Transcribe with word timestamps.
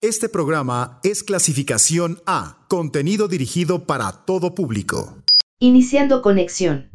Este 0.00 0.28
programa 0.28 1.00
es 1.02 1.24
clasificación 1.24 2.22
A, 2.24 2.64
contenido 2.68 3.26
dirigido 3.26 3.84
para 3.84 4.12
todo 4.12 4.54
público. 4.54 5.24
Iniciando 5.58 6.22
conexión. 6.22 6.88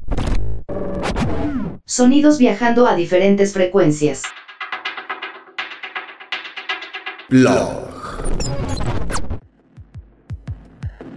Sonidos 1.85 2.37
viajando 2.37 2.87
a 2.87 2.95
diferentes 2.95 3.51
frecuencias. 3.51 4.23
Blog. 7.27 7.89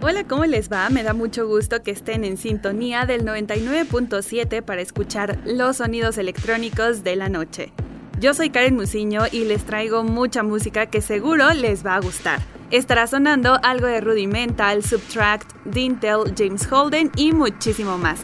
Hola, 0.01 0.27
¿cómo 0.27 0.43
les 0.43 0.69
va? 0.69 0.89
Me 0.89 1.03
da 1.03 1.13
mucho 1.13 1.47
gusto 1.47 1.83
que 1.83 1.91
estén 1.91 2.25
en 2.25 2.35
sintonía 2.35 3.05
del 3.05 3.23
99.7 3.23 4.61
para 4.61 4.81
escuchar 4.81 5.39
los 5.45 5.77
sonidos 5.77 6.17
electrónicos 6.17 7.05
de 7.05 7.15
la 7.15 7.29
noche. 7.29 7.71
Yo 8.19 8.33
soy 8.33 8.49
Karen 8.49 8.75
Musiño 8.75 9.25
y 9.31 9.45
les 9.45 9.63
traigo 9.63 10.03
mucha 10.03 10.41
música 10.41 10.87
que 10.87 11.01
seguro 11.01 11.53
les 11.53 11.85
va 11.85 11.93
a 11.93 11.99
gustar. 11.99 12.39
Estará 12.71 13.05
sonando 13.05 13.59
algo 13.61 13.85
de 13.85 14.01
Rudimental, 14.01 14.83
Subtract, 14.83 15.51
Dintel, 15.65 16.33
James 16.35 16.67
Holden 16.71 17.11
y 17.15 17.31
muchísimo 17.31 17.99
más. 17.99 18.21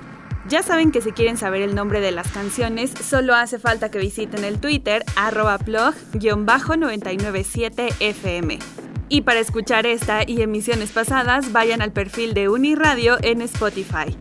Ya 0.50 0.64
saben 0.64 0.91
que 0.91 1.02
si 1.02 1.12
quieren 1.12 1.38
saber 1.38 1.62
el 1.62 1.76
nombre 1.76 2.02
de 2.02 2.12
las 2.12 2.31
canciones, 2.31 2.91
solo 2.91 3.36
hace 3.36 3.59
falta 3.59 3.91
que 3.91 4.00
visiten 4.00 4.44
el 4.44 4.59
Twitter 4.59 5.05
arroba 5.16 5.59
plog-997fm. 5.59 8.59
Y 9.09 9.22
para 9.22 9.41
escuchar 9.41 9.86
esta 9.86 10.28
y 10.28 10.41
emisiones 10.41 10.91
pasadas, 10.91 11.52
vayan 11.52 11.84
al 11.84 11.91
perfil 11.91 12.34
de 12.34 12.50
Uniradio 12.50 13.17
en 13.22 13.44
Spotify. 13.44 14.17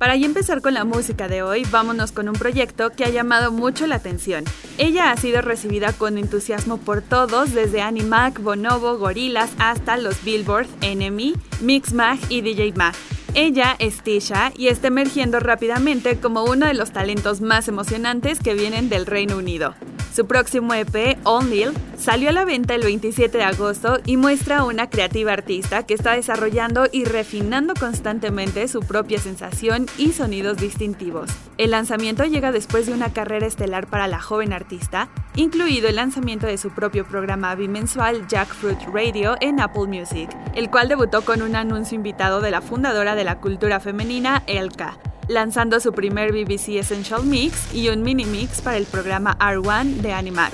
Para 0.00 0.16
ya 0.16 0.24
empezar 0.24 0.62
con 0.62 0.72
la 0.72 0.86
música 0.86 1.28
de 1.28 1.42
hoy, 1.42 1.66
vámonos 1.70 2.10
con 2.10 2.26
un 2.30 2.34
proyecto 2.34 2.88
que 2.88 3.04
ha 3.04 3.10
llamado 3.10 3.52
mucho 3.52 3.86
la 3.86 3.96
atención. 3.96 4.44
Ella 4.78 5.10
ha 5.10 5.16
sido 5.18 5.42
recibida 5.42 5.92
con 5.92 6.16
entusiasmo 6.16 6.78
por 6.78 7.02
todos, 7.02 7.52
desde 7.52 7.82
Animac, 7.82 8.40
Bonobo, 8.40 8.96
Gorillaz 8.96 9.50
hasta 9.58 9.98
los 9.98 10.24
Billboard, 10.24 10.68
Enemy, 10.80 11.34
Mixmag 11.60 12.18
y 12.30 12.40
DJ 12.40 12.72
Mag. 12.76 12.94
Ella 13.34 13.76
es 13.78 14.02
Tisha 14.02 14.52
y 14.56 14.68
está 14.68 14.88
emergiendo 14.88 15.38
rápidamente 15.38 16.18
como 16.18 16.44
uno 16.44 16.66
de 16.66 16.74
los 16.74 16.90
talentos 16.90 17.40
más 17.40 17.68
emocionantes 17.68 18.40
que 18.40 18.54
vienen 18.54 18.88
del 18.88 19.06
Reino 19.06 19.36
Unido. 19.36 19.74
Su 20.12 20.26
próximo 20.26 20.74
EP, 20.74 21.18
Nil, 21.48 21.70
salió 21.96 22.30
a 22.30 22.32
la 22.32 22.44
venta 22.44 22.74
el 22.74 22.82
27 22.82 23.38
de 23.38 23.44
agosto 23.44 24.00
y 24.04 24.16
muestra 24.16 24.58
a 24.58 24.64
una 24.64 24.90
creativa 24.90 25.32
artista 25.32 25.86
que 25.86 25.94
está 25.94 26.12
desarrollando 26.12 26.88
y 26.90 27.04
refinando 27.04 27.74
constantemente 27.74 28.66
su 28.66 28.80
propia 28.80 29.18
sensación 29.20 29.86
y 29.98 30.12
sonidos 30.12 30.56
distintivos. 30.56 31.30
El 31.58 31.70
lanzamiento 31.70 32.24
llega 32.24 32.50
después 32.50 32.86
de 32.86 32.92
una 32.92 33.12
carrera 33.12 33.46
estelar 33.46 33.86
para 33.86 34.08
la 34.08 34.20
joven 34.20 34.52
artista, 34.52 35.08
incluido 35.36 35.88
el 35.88 35.96
lanzamiento 35.96 36.46
de 36.46 36.58
su 36.58 36.70
propio 36.70 37.06
programa 37.06 37.54
bimensual 37.54 38.26
Jackfruit 38.26 38.80
Radio 38.92 39.36
en 39.40 39.60
Apple 39.60 39.86
Music, 39.86 40.28
el 40.54 40.70
cual 40.70 40.88
debutó 40.88 41.22
con 41.22 41.40
un 41.40 41.54
anuncio 41.54 41.94
invitado 41.94 42.40
de 42.40 42.50
la 42.50 42.62
fundadora 42.62 43.14
de 43.14 43.19
la 43.24 43.38
cultura 43.38 43.80
femenina, 43.80 44.42
Elka 44.46 44.98
lanzando 45.30 45.78
su 45.78 45.92
primer 45.92 46.32
BBC 46.32 46.76
Essential 46.78 47.24
Mix 47.24 47.72
y 47.72 47.88
un 47.88 48.02
mini 48.02 48.24
mix 48.24 48.60
para 48.60 48.76
el 48.76 48.84
programa 48.84 49.38
R1 49.38 50.00
de 50.00 50.12
Animac. 50.12 50.52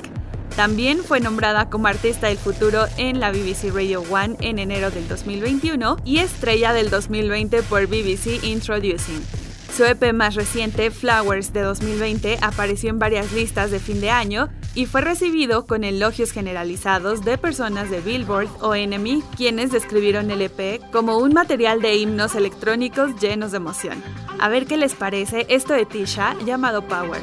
También 0.55 0.99
fue 0.99 1.21
nombrada 1.21 1.69
como 1.69 1.87
artista 1.87 2.29
del 2.29 2.39
futuro 2.39 2.87
en 2.97 3.21
la 3.21 3.31
BBC 3.31 3.73
Radio 3.75 4.03
1 4.03 4.37
en 4.41 4.59
enero 4.59 4.91
del 4.91 5.09
2021 5.09 5.99
y 6.05 6.19
estrella 6.19 6.73
del 6.73 6.91
2020 6.91 7.63
por 7.63 7.87
BBC 7.87 8.43
Introducing. 8.45 9.36
Su 9.77 9.85
EP 9.85 10.15
más 10.15 10.35
reciente, 10.35 10.91
Flowers 10.91 11.53
de 11.53 11.61
2020, 11.61 12.39
apareció 12.41 12.89
en 12.89 12.99
varias 12.99 13.33
listas 13.33 13.71
de 13.71 13.79
fin 13.79 14.01
de 14.01 14.09
año 14.09 14.49
y 14.75 14.87
fue 14.87 15.03
recibido 15.03 15.67
con 15.67 15.85
elogios 15.85 16.33
generalizados 16.33 17.27
de 17.27 17.37
personas 17.37 17.91
de 17.91 18.01
Billboard 18.01 18.49
o 18.63 18.75
Enemy, 18.75 19.23
quienes 19.37 19.73
describieron 19.73 20.31
el 20.31 20.41
EP 20.41 20.81
como 20.91 21.19
un 21.19 21.35
material 21.35 21.83
de 21.83 21.95
himnos 21.95 22.35
electrónicos 22.37 23.21
llenos 23.21 23.51
de 23.51 23.59
emoción. 23.59 24.03
A 24.39 24.49
ver 24.49 24.65
qué 24.65 24.79
les 24.79 24.95
parece 24.95 25.45
esto 25.51 25.75
de 25.75 25.85
Tisha 25.85 26.35
llamado 26.47 26.81
Power. 26.81 27.21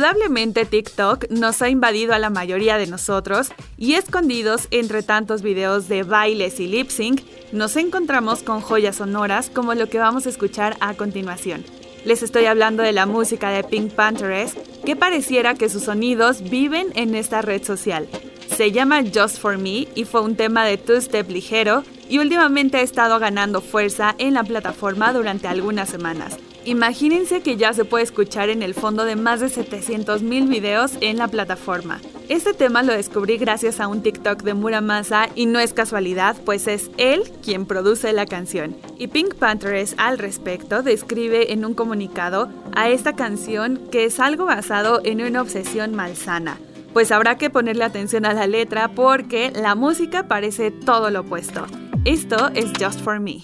Indudablemente 0.00 0.64
TikTok 0.64 1.28
nos 1.28 1.60
ha 1.60 1.68
invadido 1.68 2.14
a 2.14 2.18
la 2.18 2.30
mayoría 2.30 2.78
de 2.78 2.86
nosotros 2.86 3.50
y 3.76 3.96
escondidos 3.96 4.66
entre 4.70 5.02
tantos 5.02 5.42
videos 5.42 5.88
de 5.88 6.04
bailes 6.04 6.58
y 6.58 6.68
lip 6.68 6.88
sync, 6.88 7.20
nos 7.52 7.76
encontramos 7.76 8.42
con 8.42 8.62
joyas 8.62 8.96
sonoras 8.96 9.50
como 9.50 9.74
lo 9.74 9.90
que 9.90 9.98
vamos 9.98 10.24
a 10.24 10.30
escuchar 10.30 10.78
a 10.80 10.94
continuación. 10.94 11.66
Les 12.06 12.22
estoy 12.22 12.46
hablando 12.46 12.82
de 12.82 12.92
la 12.92 13.04
música 13.04 13.50
de 13.50 13.62
Pink 13.62 13.92
Panthers, 13.92 14.54
que 14.86 14.96
pareciera 14.96 15.52
que 15.54 15.68
sus 15.68 15.82
sonidos 15.82 16.48
viven 16.48 16.86
en 16.94 17.14
esta 17.14 17.42
red 17.42 17.62
social. 17.62 18.08
Se 18.56 18.72
llama 18.72 19.02
Just 19.02 19.36
For 19.36 19.58
Me 19.58 19.86
y 19.94 20.04
fue 20.06 20.22
un 20.22 20.34
tema 20.34 20.64
de 20.64 20.78
two-step 20.78 21.28
ligero 21.28 21.84
y 22.08 22.20
últimamente 22.20 22.78
ha 22.78 22.80
estado 22.80 23.18
ganando 23.18 23.60
fuerza 23.60 24.14
en 24.16 24.32
la 24.32 24.44
plataforma 24.44 25.12
durante 25.12 25.46
algunas 25.46 25.90
semanas. 25.90 26.38
Imagínense 26.64 27.40
que 27.40 27.56
ya 27.56 27.72
se 27.72 27.84
puede 27.84 28.04
escuchar 28.04 28.50
en 28.50 28.62
el 28.62 28.74
fondo 28.74 29.04
de 29.04 29.16
más 29.16 29.40
de 29.40 29.46
700.000 29.46 30.48
videos 30.48 30.92
en 31.00 31.16
la 31.16 31.28
plataforma. 31.28 32.00
Este 32.28 32.52
tema 32.52 32.82
lo 32.82 32.92
descubrí 32.92 33.38
gracias 33.38 33.80
a 33.80 33.88
un 33.88 34.02
TikTok 34.02 34.42
de 34.42 34.54
Muramasa 34.54 35.28
y 35.34 35.46
no 35.46 35.58
es 35.58 35.72
casualidad, 35.72 36.36
pues 36.44 36.68
es 36.68 36.90
él 36.96 37.22
quien 37.42 37.66
produce 37.66 38.12
la 38.12 38.26
canción. 38.26 38.76
Y 38.98 39.08
Pink 39.08 39.34
Panthers 39.34 39.94
al 39.96 40.18
respecto 40.18 40.82
describe 40.82 41.52
en 41.52 41.64
un 41.64 41.74
comunicado 41.74 42.48
a 42.74 42.88
esta 42.88 43.14
canción 43.14 43.80
que 43.90 44.04
es 44.04 44.20
algo 44.20 44.44
basado 44.44 45.00
en 45.02 45.22
una 45.22 45.42
obsesión 45.42 45.94
malsana. 45.94 46.58
Pues 46.92 47.10
habrá 47.10 47.38
que 47.38 47.50
ponerle 47.50 47.84
atención 47.84 48.24
a 48.26 48.34
la 48.34 48.46
letra 48.46 48.88
porque 48.88 49.50
la 49.54 49.74
música 49.74 50.28
parece 50.28 50.70
todo 50.70 51.10
lo 51.10 51.20
opuesto. 51.20 51.66
Esto 52.04 52.50
es 52.54 52.70
Just 52.78 53.00
For 53.00 53.18
Me. 53.20 53.42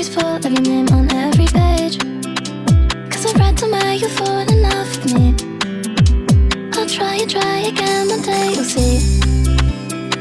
Diary's 0.00 0.14
full 0.14 0.36
of 0.36 0.44
your 0.44 0.62
name 0.62 0.88
on 0.92 1.12
every 1.12 1.46
page. 1.46 1.98
Cause 3.10 3.26
I've 3.26 3.36
read 3.36 3.58
somewhere 3.58 3.92
you've 3.92 4.12
fallen 4.12 4.50
enough 4.52 4.96
with 4.96 5.14
me. 5.14 5.34
I'll 6.72 6.88
try 6.88 7.16
and 7.16 7.30
try 7.30 7.58
again 7.68 8.08
one 8.08 8.22
day, 8.22 8.52
you'll 8.54 8.64
see. 8.64 8.98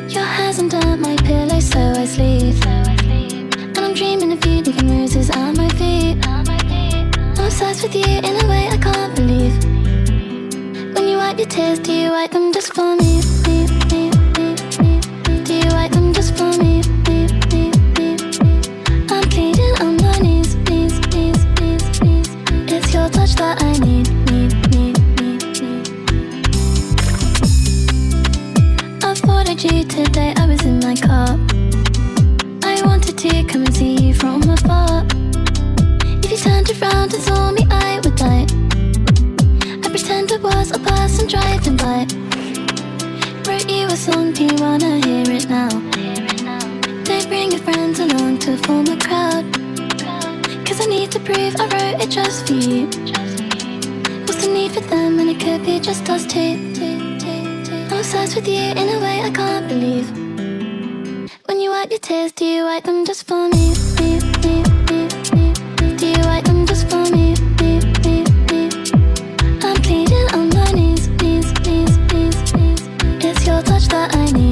Your 0.10 0.26
hands 0.26 0.60
under 0.60 0.98
my 0.98 1.16
pillow, 1.18 1.60
so 1.60 1.80
I 1.80 2.06
sleep. 2.06 2.66
And 2.68 3.78
I'm 3.78 3.94
dreaming 3.94 4.34
of 4.34 4.46
you, 4.46 4.62
leaving 4.64 5.00
roses 5.00 5.30
at 5.30 5.56
my 5.56 5.70
feet. 5.70 6.18
I'm 6.28 7.46
obsessed 7.46 7.84
with 7.84 7.96
you 7.96 8.04
in 8.04 8.36
a 8.44 8.48
way 8.50 8.68
I 8.68 8.78
can't 8.78 9.16
believe. 9.16 9.64
When 10.94 11.08
you 11.08 11.18
wipe 11.18 11.38
your 11.38 11.48
tears, 11.48 11.80
do 11.80 11.94
you 11.94 12.12
wipe 12.12 12.32
them 12.32 12.52
just 12.52 12.74
for 12.74 12.96
me? 12.96 13.39
That 23.40 23.64
I 23.64 23.72
need, 23.86 24.10
need, 24.30 24.52
need, 24.72 24.98
need. 25.22 25.88
I 29.02 29.14
thought 29.16 29.64
you 29.64 29.84
today, 29.86 30.34
I 30.36 30.46
was 30.46 30.62
in 30.66 30.80
my 30.80 30.94
car. 30.94 31.40
I 32.64 32.82
wanted 32.84 33.18
to 33.18 33.44
come 33.46 33.64
and 33.64 33.74
see 33.74 33.96
you 34.08 34.14
from 34.14 34.42
afar. 34.44 35.06
If 36.22 36.32
you 36.32 36.38
turned 36.38 36.70
around 36.82 37.14
and 37.14 37.24
saw 37.24 37.52
me, 37.52 37.66
I 37.72 38.02
would 38.04 38.16
die. 38.18 38.46
I 39.84 39.88
pretend 39.90 40.34
I 40.34 40.38
was 40.44 40.72
a 40.72 40.80
person 40.80 41.28
driving 41.28 41.78
by. 41.78 42.08
Wrote 43.48 43.72
you 43.72 43.88
a 43.88 43.96
song, 43.96 44.34
do 44.34 44.44
you 44.44 44.56
wanna 44.60 45.00
hear 45.06 45.24
it 45.38 45.48
now? 45.48 45.70
They 47.08 47.26
bring 47.28 47.54
your 47.54 47.62
friends 47.62 48.02
along 48.02 48.40
to 48.40 48.58
form 48.66 48.88
a 48.88 48.98
crowd. 49.00 49.46
Cause 50.66 50.82
I 50.82 50.88
need 50.88 51.10
to 51.12 51.20
prove 51.22 51.56
I 51.56 51.66
wrote 51.74 52.04
it 52.04 52.10
just 52.10 52.48
for 52.48 52.54
you. 52.56 53.09
Need 54.70 54.84
for 54.84 54.90
them 54.90 55.20
and 55.20 55.30
it 55.30 55.40
could 55.40 55.66
be 55.66 55.80
just 55.80 56.08
us 56.10 56.26
two? 56.26 56.40
I'm 56.40 57.92
obsessed 57.92 58.36
with 58.36 58.48
you 58.48 58.54
in 58.54 58.90
a 58.90 59.00
way 59.00 59.22
I 59.22 59.32
can't 59.32 59.68
believe. 59.68 60.10
When 61.46 61.60
you 61.60 61.72
wipe 61.72 61.90
your 61.90 62.00
tears, 62.00 62.32
do 62.34 62.46
you 62.46 62.66
wipe 62.66 62.84
them 62.84 63.06
just 63.06 63.28
for 63.28 63.50
me? 63.50 63.74
Do 65.98 66.06
you 66.08 66.22
wipe 66.24 66.44
them 66.44 66.66
just 66.68 66.90
for 66.90 67.04
me? 67.10 67.36
I'm 69.64 69.76
pleading 69.82 70.28
on 70.34 70.50
my 70.50 70.72
knees. 70.72 71.08
It's 73.22 73.48
your 73.48 73.62
touch 73.64 73.88
that 73.88 74.16
I 74.16 74.26
need, 74.32 74.49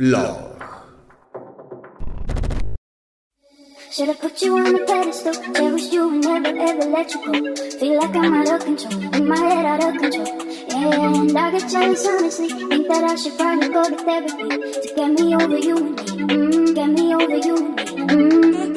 Love. 0.00 0.62
Should 3.90 4.06
have 4.06 4.20
put 4.20 4.40
you 4.42 4.56
on 4.56 4.76
a 4.76 4.86
pedestal, 4.86 5.34
cherish 5.54 5.90
you 5.90 6.08
and 6.10 6.22
never 6.22 6.56
ever 6.56 6.84
let 6.84 7.12
you 7.12 7.26
go. 7.26 7.56
Feel 7.80 7.98
like 7.98 8.14
I'm 8.14 8.32
out 8.32 8.48
of 8.48 8.64
control, 8.64 9.14
in 9.16 9.26
my 9.26 9.36
head 9.36 9.66
out 9.66 9.82
of 9.82 10.00
control. 10.00 10.38
Yeah, 10.68 11.20
and 11.20 11.36
I 11.36 11.50
get 11.50 11.68
jealous 11.68 12.06
honestly. 12.06 12.48
Think 12.48 12.86
that 12.86 13.02
I 13.10 13.16
should 13.16 13.36
probably 13.36 13.68
go 13.70 13.82
to 13.82 13.96
therapy 13.96 14.48
to 14.82 14.94
get 14.94 15.10
me 15.20 15.34
over 15.34 15.58
you. 15.58 15.74
Mm, 15.74 16.74
get 16.76 16.90
me 16.90 17.14
over 17.16 17.36
you. 17.36 17.56
Mm. 18.06 18.68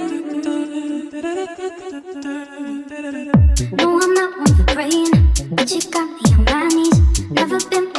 No, 3.77 4.01
I'm 4.01 4.13
not 4.15 4.37
one 4.39 4.55
for 4.55 4.65
praying, 4.73 5.11
but 5.51 5.69
you 5.69 5.81
got 5.91 6.09
me 6.09 6.33
on 6.33 6.45
my 6.45 6.67
knees. 6.69 7.29
Never 7.29 7.59
been 7.69 7.90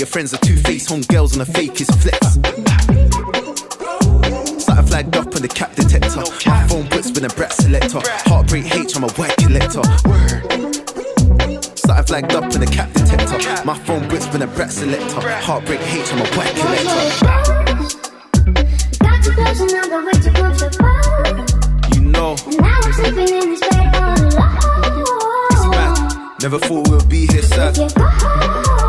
your 0.00 0.06
friends 0.06 0.34
are 0.34 0.38
two 0.38 0.56
faced, 0.56 0.88
home 0.88 1.02
girls 1.02 1.32
on 1.32 1.38
the 1.38 1.52
fakest 1.52 1.94
flex. 2.00 2.18
Started 4.62 4.88
flagged 4.88 5.16
up 5.16 5.26
on 5.26 5.42
the 5.42 5.48
cap 5.48 5.74
detector. 5.74 6.22
My 6.48 6.66
phone 6.68 6.86
puts 6.88 7.10
been 7.10 7.24
a 7.24 7.28
brat 7.28 7.52
selector. 7.52 8.00
Heartbreak 8.28 8.74
H, 8.74 8.96
I'm 8.96 9.04
a 9.04 9.10
white 9.12 9.36
collector. 9.36 9.82
Started 11.76 12.06
flagged 12.06 12.32
up 12.34 12.44
on 12.44 12.60
the 12.60 12.66
cap 12.72 12.92
detector. 12.92 13.38
My 13.64 13.78
phone 13.80 14.08
puts 14.08 14.26
been 14.28 14.42
a 14.42 14.46
brat 14.46 14.70
selector. 14.72 15.20
Heartbreak 15.20 15.80
H, 15.80 16.12
I'm 16.12 16.20
a 16.20 16.26
white 16.36 16.54
collector. 16.56 17.00
Got 19.00 19.24
too 19.24 19.32
close 19.32 19.60
and 19.60 19.72
I 19.72 19.88
got 19.88 20.04
way 20.06 20.12
too 20.20 20.32
comfortable. 20.32 20.88
You 21.94 22.02
know, 22.10 22.36
And 22.46 22.56
now 22.60 22.80
I'm 22.82 22.92
sleeping 22.92 23.28
in 23.28 23.50
this 23.50 23.60
bed 23.60 23.96
all 23.96 24.16
alone. 25.70 26.08
Never 26.40 26.58
thought 26.58 26.88
we'd 26.88 27.08
be 27.08 27.26
here 27.26 27.42
sad. 27.42 28.81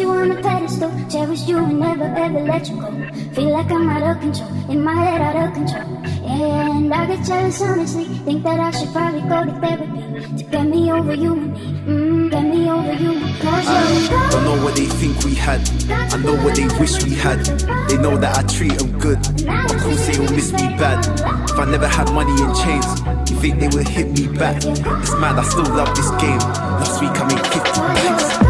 You 0.00 0.10
on 0.10 0.30
a 0.32 0.42
pedestal, 0.42 0.90
cherish 1.10 1.46
you 1.46 1.58
and 1.58 1.78
never 1.78 2.04
ever 2.04 2.40
let 2.40 2.68
you 2.68 2.80
go. 2.80 2.90
Feel 3.34 3.50
like 3.50 3.70
I'm 3.70 3.88
out 3.88 4.16
of 4.16 4.20
control, 4.22 4.70
in 4.70 4.82
my 4.82 4.94
head 4.94 5.20
out 5.20 5.48
of 5.48 5.54
control. 5.54 6.00
And 6.26 6.92
I 6.92 7.06
get 7.06 7.26
jealous, 7.26 7.60
honestly. 7.60 8.04
Think 8.24 8.42
that 8.44 8.60
I 8.60 8.70
should 8.70 8.92
probably 8.92 9.20
go 9.22 9.44
to 9.44 9.52
therapy 9.60 10.38
to 10.38 10.44
get 10.44 10.66
me 10.66 10.90
over 10.92 11.14
you 11.14 11.32
and 11.32 11.52
me. 11.52 11.60
Mm, 11.86 12.30
get 12.30 12.44
me 12.44 12.70
over 12.70 12.92
you. 12.92 13.12
Cause 13.40 13.66
I 13.66 14.30
don't 14.30 14.44
know 14.44 14.64
what 14.64 14.74
they 14.76 14.86
think 14.86 15.22
we 15.24 15.34
had. 15.34 15.60
I 15.90 16.16
know 16.18 16.36
what 16.36 16.54
they 16.54 16.66
wish 16.78 17.02
we 17.04 17.14
had. 17.14 17.44
They 17.88 17.98
know 17.98 18.16
that 18.16 18.38
I 18.38 18.42
treat 18.46 18.78
them 18.78 18.98
good. 18.98 19.18
Of 19.18 19.82
course, 19.82 20.06
they 20.06 20.18
will 20.18 20.32
miss 20.32 20.52
me 20.52 20.68
bad. 20.80 21.04
If 21.50 21.58
I 21.58 21.64
never 21.70 21.88
had 21.88 22.12
money 22.12 22.32
and 22.40 22.54
chains, 22.56 22.88
you 23.30 23.36
think 23.40 23.60
they 23.60 23.68
would 23.68 23.88
hit 23.88 24.08
me 24.12 24.26
back? 24.38 24.56
It's 24.56 25.14
mad, 25.16 25.38
I 25.38 25.42
still 25.42 25.64
love 25.64 25.94
this 25.94 26.10
game. 26.22 26.38
Last 26.38 27.00
week 27.00 27.10
I 27.12 27.28
made 27.28 27.46
50 27.46 27.70
packs. 27.70 28.49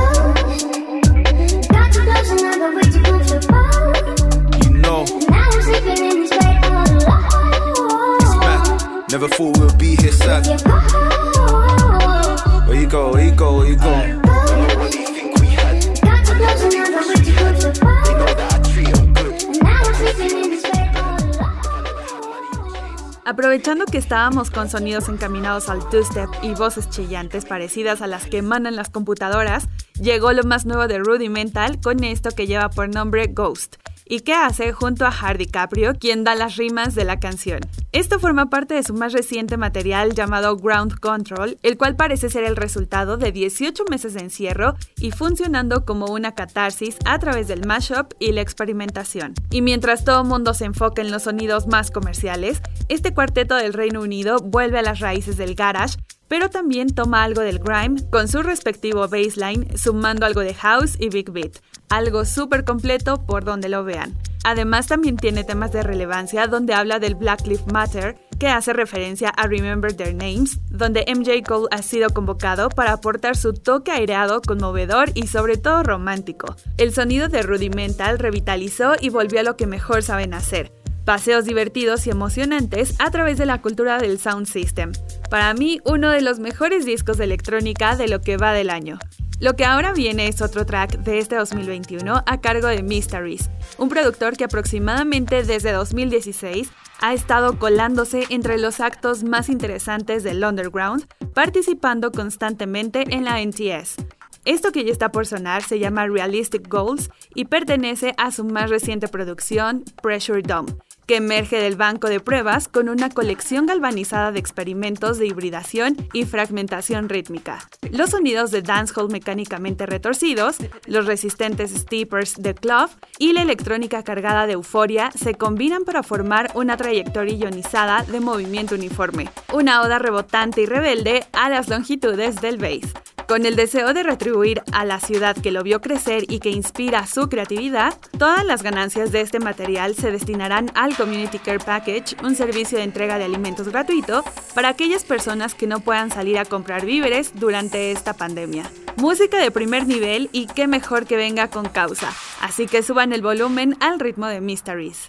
Aprovechando 23.61 23.93
que 23.93 23.99
estábamos 23.99 24.51
con 24.51 24.71
sonidos 24.71 25.11
encaminados 25.11 25.69
al 25.69 25.87
two-step 25.91 26.31
y 26.41 26.55
voces 26.55 26.89
chillantes 26.89 27.45
parecidas 27.45 28.01
a 28.01 28.07
las 28.07 28.25
que 28.25 28.39
emanan 28.39 28.75
las 28.75 28.89
computadoras, 28.89 29.69
llegó 30.01 30.33
lo 30.33 30.45
más 30.45 30.65
nuevo 30.65 30.89
de 30.89 30.99
Rudimental 30.99 31.79
con 31.79 32.03
esto 32.03 32.31
que 32.31 32.47
lleva 32.47 32.71
por 32.71 32.89
nombre 32.89 33.27
Ghost, 33.27 33.77
y 34.11 34.21
que 34.21 34.35
hace 34.35 34.73
junto 34.73 35.07
a 35.07 35.13
Hardy 35.13 35.47
Caprio, 35.47 35.95
quien 35.95 36.25
da 36.25 36.35
las 36.35 36.57
rimas 36.57 36.95
de 36.97 37.05
la 37.05 37.21
canción. 37.21 37.61
Esto 37.93 38.19
forma 38.19 38.51
parte 38.51 38.75
de 38.75 38.83
su 38.83 38.93
más 38.93 39.13
reciente 39.13 39.57
material 39.57 40.15
llamado 40.15 40.57
Ground 40.57 40.99
Control, 40.99 41.57
el 41.63 41.79
cual 41.79 41.95
parece 41.95 42.29
ser 42.29 42.43
el 42.43 42.57
resultado 42.57 43.17
de 43.17 43.31
18 43.31 43.85
meses 43.89 44.15
de 44.15 44.21
encierro 44.21 44.75
y 44.99 45.13
funcionando 45.13 45.85
como 45.85 46.07
una 46.07 46.35
catarsis 46.35 46.97
a 47.05 47.21
través 47.21 47.47
del 47.47 47.65
mashup 47.67 48.13
y 48.19 48.33
la 48.33 48.41
experimentación. 48.41 49.35
Y 49.51 49.63
mientras 49.63 50.05
todo 50.05 50.25
mundo 50.25 50.55
se 50.55 50.65
enfoca 50.65 51.03
en 51.03 51.13
los 51.13 51.23
sonidos 51.23 51.69
más 51.69 51.93
comerciales, 51.93 52.61
este 52.89 53.15
cuarteto 53.15 53.55
del 53.55 53.73
Reino 53.73 54.01
Unido 54.01 54.39
vuelve 54.39 54.81
a 54.81 54.83
las 54.83 54.99
raíces 54.99 55.37
del 55.37 55.55
garage 55.55 55.97
pero 56.31 56.49
también 56.49 56.95
toma 56.95 57.25
algo 57.25 57.43
del 57.43 57.59
grime 57.59 58.09
con 58.09 58.29
su 58.29 58.45
respectivo 58.45 59.09
baseline, 59.09 59.77
sumando 59.77 60.25
algo 60.25 60.43
de 60.43 60.55
house 60.55 60.95
y 61.01 61.09
big 61.09 61.33
beat, 61.33 61.57
algo 61.89 62.25
súper 62.25 62.65
completo 62.65 63.27
por 63.27 63.45
donde 63.45 63.69
lo 63.69 63.83
vean. 63.83 64.17
Además 64.45 64.87
también 64.87 65.17
tiene 65.17 65.43
temas 65.43 65.73
de 65.73 65.83
relevancia 65.83 66.47
donde 66.47 66.73
habla 66.73 67.01
del 67.01 67.17
Black 67.17 67.45
Lives 67.49 67.67
Matter, 67.73 68.17
que 68.39 68.47
hace 68.47 68.73
referencia 68.73 69.31
a 69.31 69.49
Remember 69.49 69.93
Their 69.93 70.15
Names, 70.15 70.61
donde 70.71 71.05
MJ 71.13 71.43
Cole 71.45 71.69
ha 71.73 71.83
sido 71.83 72.11
convocado 72.11 72.69
para 72.69 72.93
aportar 72.93 73.37
su 73.37 73.53
toque 73.53 73.91
aireado, 73.91 74.41
conmovedor 74.41 75.11
y 75.15 75.27
sobre 75.27 75.57
todo 75.57 75.83
romántico. 75.83 76.55
El 76.79 76.95
sonido 76.95 77.29
de 77.29 77.43
Rudimental 77.43 78.21
revitalizó 78.21 78.93
y 79.01 79.09
volvió 79.09 79.41
a 79.41 79.43
lo 79.43 79.57
que 79.57 79.67
mejor 79.67 80.05
saben 80.05 80.33
hacer, 80.33 80.73
paseos 81.11 81.45
divertidos 81.45 82.07
y 82.07 82.11
emocionantes 82.11 82.95
a 83.01 83.11
través 83.11 83.37
de 83.37 83.45
la 83.45 83.61
cultura 83.61 83.99
del 83.99 84.21
sound 84.21 84.47
system. 84.47 84.93
Para 85.29 85.53
mí, 85.55 85.81
uno 85.85 86.09
de 86.11 86.21
los 86.21 86.39
mejores 86.39 86.85
discos 86.85 87.17
de 87.19 87.25
electrónica 87.25 87.97
de 87.97 88.07
lo 88.07 88.21
que 88.21 88.37
va 88.37 88.53
del 88.53 88.71
año. 88.71 88.97
Lo 89.41 89.57
que 89.57 89.65
ahora 89.65 89.93
viene 89.93 90.29
es 90.29 90.41
otro 90.41 90.65
track 90.65 90.99
de 90.99 91.19
este 91.19 91.35
2021 91.35 92.23
a 92.25 92.41
cargo 92.41 92.69
de 92.69 92.85
Mysteries, 92.85 93.51
un 93.77 93.89
productor 93.89 94.37
que 94.37 94.45
aproximadamente 94.45 95.43
desde 95.43 95.73
2016 95.73 96.71
ha 97.01 97.13
estado 97.13 97.59
colándose 97.59 98.27
entre 98.31 98.57
los 98.57 98.79
actos 98.79 99.25
más 99.25 99.49
interesantes 99.49 100.23
del 100.23 100.45
underground, 100.45 101.09
participando 101.35 102.13
constantemente 102.13 103.03
en 103.13 103.25
la 103.25 103.45
NTS. 103.45 103.97
Esto 104.45 104.73
que 104.73 104.85
ya 104.85 104.93
está 104.93 105.11
por 105.11 105.27
sonar 105.27 105.63
se 105.65 105.81
llama 105.81 106.07
Realistic 106.07 106.69
Goals 106.69 107.11
y 107.35 107.47
pertenece 107.47 108.15
a 108.17 108.31
su 108.31 108.45
más 108.45 108.71
reciente 108.71 109.07
producción, 109.07 109.85
Pressure 110.03 110.41
Dome, 110.41 110.73
que 111.11 111.17
emerge 111.17 111.57
del 111.57 111.75
banco 111.75 112.09
de 112.09 112.21
pruebas 112.21 112.69
con 112.69 112.89
una 112.89 113.09
colección 113.09 113.67
galvanizada 113.67 114.31
de 114.31 114.39
experimentos 114.39 115.19
de 115.19 115.27
hibridación 115.27 115.97
y 116.13 116.25
fragmentación 116.25 117.09
rítmica. 117.09 117.69
Los 117.91 118.11
sonidos 118.11 118.53
de 118.53 118.63
dancehall 118.63 119.11
mecánicamente 119.11 119.87
retorcidos, 119.87 120.59
los 120.87 121.07
resistentes 121.07 121.73
steepers 121.73 122.35
de 122.37 122.55
Club 122.55 122.91
y 123.19 123.33
la 123.33 123.43
electrónica 123.43 124.05
cargada 124.05 124.47
de 124.47 124.53
euforia 124.53 125.11
se 125.11 125.35
combinan 125.35 125.85
para 125.85 126.05
formar 126.05 126.53
una 126.55 126.77
trayectoria 126.77 127.35
ionizada 127.35 128.05
de 128.05 128.21
movimiento 128.21 128.77
uniforme, 128.77 129.31
una 129.53 129.83
oda 129.83 129.99
rebotante 129.99 130.61
y 130.61 130.67
rebelde 130.67 131.25
a 131.33 131.49
las 131.51 131.69
longitudes 131.69 132.41
del 132.41 132.59
bass. 132.59 132.95
Con 133.31 133.47
el 133.47 133.55
deseo 133.55 133.95
de 133.95 134.03
retribuir 134.03 134.61
a 134.73 134.85
la 134.85 134.99
ciudad 134.99 135.37
que 135.37 135.53
lo 135.53 135.63
vio 135.63 135.81
crecer 135.81 136.25
y 136.29 136.41
que 136.41 136.51
inspira 136.51 137.07
su 137.07 137.29
creatividad, 137.29 137.95
todas 138.19 138.45
las 138.45 138.65
ganancias 138.65 139.13
de 139.13 139.21
este 139.21 139.39
material 139.39 139.95
se 139.95 140.11
destinarán 140.11 140.73
al 140.75 140.97
Community 140.97 141.39
Care 141.39 141.61
Package, 141.61 142.17
un 142.25 142.35
servicio 142.35 142.79
de 142.79 142.83
entrega 142.83 143.19
de 143.19 143.27
alimentos 143.27 143.69
gratuito 143.69 144.25
para 144.53 144.71
aquellas 144.71 145.05
personas 145.05 145.55
que 145.55 145.69
no 145.69 145.79
puedan 145.79 146.11
salir 146.11 146.41
a 146.41 146.45
comprar 146.45 146.85
víveres 146.85 147.31
durante 147.37 147.93
esta 147.93 148.15
pandemia. 148.15 148.69
Música 148.97 149.39
de 149.39 149.53
primer 149.53 149.87
nivel 149.87 150.29
y 150.33 150.49
qué 150.49 150.67
mejor 150.67 151.07
que 151.07 151.15
venga 151.15 151.47
con 151.51 151.69
causa, 151.69 152.13
así 152.41 152.67
que 152.67 152.83
suban 152.83 153.13
el 153.13 153.23
volumen 153.23 153.77
al 153.79 154.01
ritmo 154.01 154.27
de 154.27 154.41
Mysteries. 154.41 155.09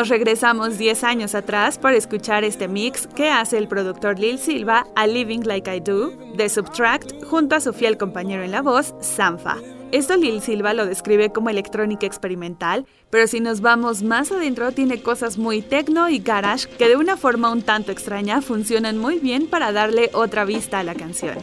nos 0.00 0.08
regresamos 0.08 0.78
10 0.78 1.04
años 1.04 1.34
atrás 1.34 1.76
para 1.76 1.94
escuchar 1.94 2.42
este 2.42 2.68
mix 2.68 3.06
que 3.06 3.28
hace 3.28 3.58
el 3.58 3.68
productor 3.68 4.18
Lil 4.18 4.38
Silva 4.38 4.86
a 4.96 5.06
Living 5.06 5.40
Like 5.44 5.76
I 5.76 5.80
Do 5.80 6.12
de 6.34 6.48
Subtract 6.48 7.22
junto 7.24 7.54
a 7.54 7.60
su 7.60 7.74
fiel 7.74 7.98
compañero 7.98 8.42
en 8.42 8.50
la 8.50 8.62
voz, 8.62 8.94
Sanfa. 9.02 9.58
Esto 9.92 10.16
Lil 10.16 10.40
Silva 10.40 10.72
lo 10.72 10.86
describe 10.86 11.32
como 11.32 11.50
electrónica 11.50 12.06
experimental, 12.06 12.86
pero 13.10 13.26
si 13.26 13.40
nos 13.40 13.60
vamos 13.60 14.02
más 14.02 14.32
adentro 14.32 14.72
tiene 14.72 15.02
cosas 15.02 15.36
muy 15.36 15.60
techno 15.60 16.08
y 16.08 16.20
garage 16.20 16.66
que 16.78 16.88
de 16.88 16.96
una 16.96 17.18
forma 17.18 17.52
un 17.52 17.60
tanto 17.60 17.92
extraña 17.92 18.40
funcionan 18.40 18.96
muy 18.96 19.18
bien 19.18 19.48
para 19.48 19.70
darle 19.70 20.08
otra 20.14 20.46
vista 20.46 20.78
a 20.78 20.82
la 20.82 20.94
canción. 20.94 21.36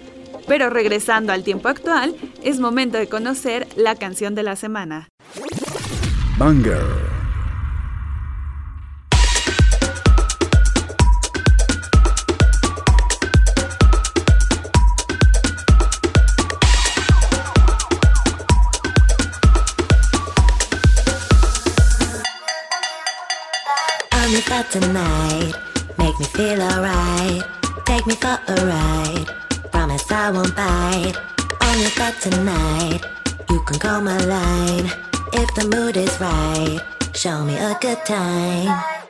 Pero 0.48 0.72
regresando 0.72 1.32
al 1.32 1.44
tiempo 1.44 1.70
actual, 1.70 2.16
es 2.42 2.60
momento 2.60 2.98
de 2.98 3.08
conocer 3.08 3.68
la 3.76 3.94
canción 3.94 4.34
de 4.34 4.42
la 4.42 4.56
semana. 4.56 5.10
Banger. 6.40 7.17
about 24.48 24.72
tonight. 24.72 25.54
Make 25.98 26.18
me 26.20 26.26
feel 26.26 26.62
alright. 26.62 27.44
Take 27.86 28.08
me 28.08 28.16
for 28.16 28.40
a 28.48 28.56
ride. 28.66 29.28
Promise 29.72 30.12
I 30.12 30.32
won't 30.32 30.56
bite. 30.56 31.16
On 31.62 31.80
your 31.80 31.92
tonight. 32.22 33.02
You 33.50 33.62
can 33.64 33.80
call 33.80 34.02
my 34.02 34.18
line. 34.18 34.86
If 35.34 35.54
the 35.56 35.68
mood 35.76 35.98
is 35.98 36.20
right, 36.22 36.80
show 37.14 37.44
me 37.44 37.58
a 37.58 37.78
good 37.82 38.00
time. 38.06 39.07